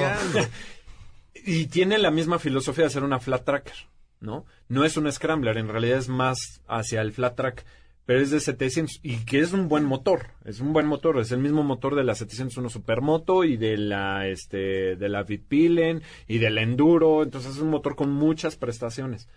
[1.47, 3.73] Y tiene la misma filosofía de ser una flat tracker,
[4.21, 4.45] ¿no?
[4.69, 7.65] No es un scrambler, en realidad es más hacia el flat track,
[8.07, 11.33] pero es de 700 y que es un buen motor, es un buen motor, es
[11.33, 16.39] el mismo motor de la 701 Supermoto y de la este de la Vitpilen y
[16.39, 19.29] del Enduro, entonces es un motor con muchas prestaciones.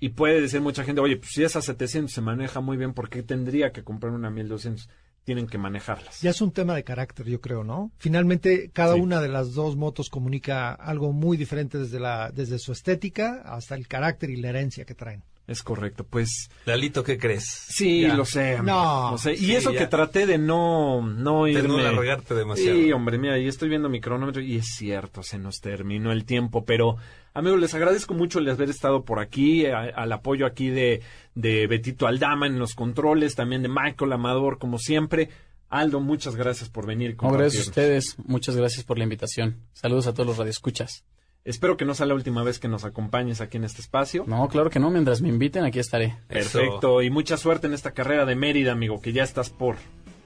[0.00, 3.10] Y puede decir mucha gente, oye, pues si esa 700 se maneja muy bien, ¿por
[3.10, 4.88] qué tendría que comprar una 1200?
[5.24, 6.22] tienen que manejarlas.
[6.22, 7.92] Ya es un tema de carácter, yo creo, ¿no?
[7.98, 12.72] Finalmente, cada una de las dos motos comunica algo muy diferente desde, la, desde su
[12.72, 15.22] estética hasta el carácter y la herencia que traen.
[15.50, 16.48] Es correcto, pues.
[16.64, 17.44] Lalito, ¿qué crees?
[17.44, 18.62] Sí, lo sé.
[18.62, 19.34] No, sé.
[19.34, 21.62] Y eso que traté de no, no irme.
[21.62, 22.76] De no largarte demasiado.
[22.76, 26.24] Sí, hombre, mira, ahí estoy viendo mi cronómetro y es cierto, se nos terminó el
[26.24, 26.98] tiempo, pero
[27.34, 31.02] amigos, les agradezco mucho el haber estado por aquí, al apoyo aquí de,
[31.34, 35.30] de Betito Aldama en los controles, también de Michael Amador, como siempre.
[35.68, 37.16] Aldo, muchas gracias por venir.
[37.20, 39.56] No, gracias a ustedes, muchas gracias por la invitación.
[39.72, 41.02] Saludos a todos los radioescuchas.
[41.44, 44.24] Espero que no sea la última vez que nos acompañes aquí en este espacio.
[44.26, 44.90] No, claro que no.
[44.90, 46.18] Mientras me inviten, aquí estaré.
[46.28, 47.00] Perfecto.
[47.02, 49.76] Y mucha suerte en esta carrera de Mérida, amigo, que ya estás por.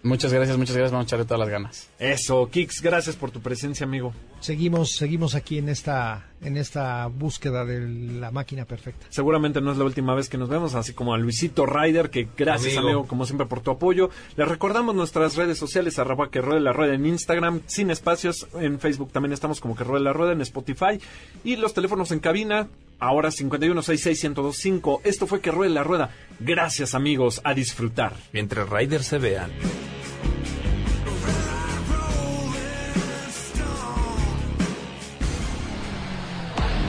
[0.05, 0.93] Muchas gracias, muchas gracias.
[0.93, 1.89] Vamos a echarle todas las ganas.
[1.99, 4.13] Eso, Kix, gracias por tu presencia, amigo.
[4.41, 7.89] Seguimos, seguimos aquí en esta, en esta búsqueda de
[8.21, 9.07] la máquina perfecta.
[9.09, 12.29] Seguramente no es la última vez que nos vemos, así como a Luisito Ryder, que
[12.37, 14.11] gracias, amigo, como siempre, por tu apoyo.
[14.37, 18.81] Les recordamos nuestras redes sociales, arroba que ruede la rueda en Instagram, sin espacios, en
[18.81, 21.01] Facebook también estamos como que ruede la rueda, en Spotify,
[21.45, 25.01] y los teléfonos en cabina, ahora 5166125.
[25.05, 26.11] Esto fue que ruede la rueda.
[26.41, 28.15] Gracias, amigos, a disfrutar.
[28.33, 29.51] Mientras Ryder se vean.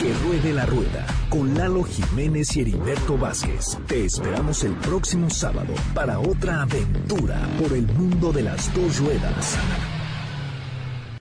[0.02, 3.78] Que ruede la rueda con Lalo Jiménez y Heriberto Vázquez.
[3.88, 9.58] Te esperamos el próximo sábado para otra aventura por el mundo de las dos ruedas.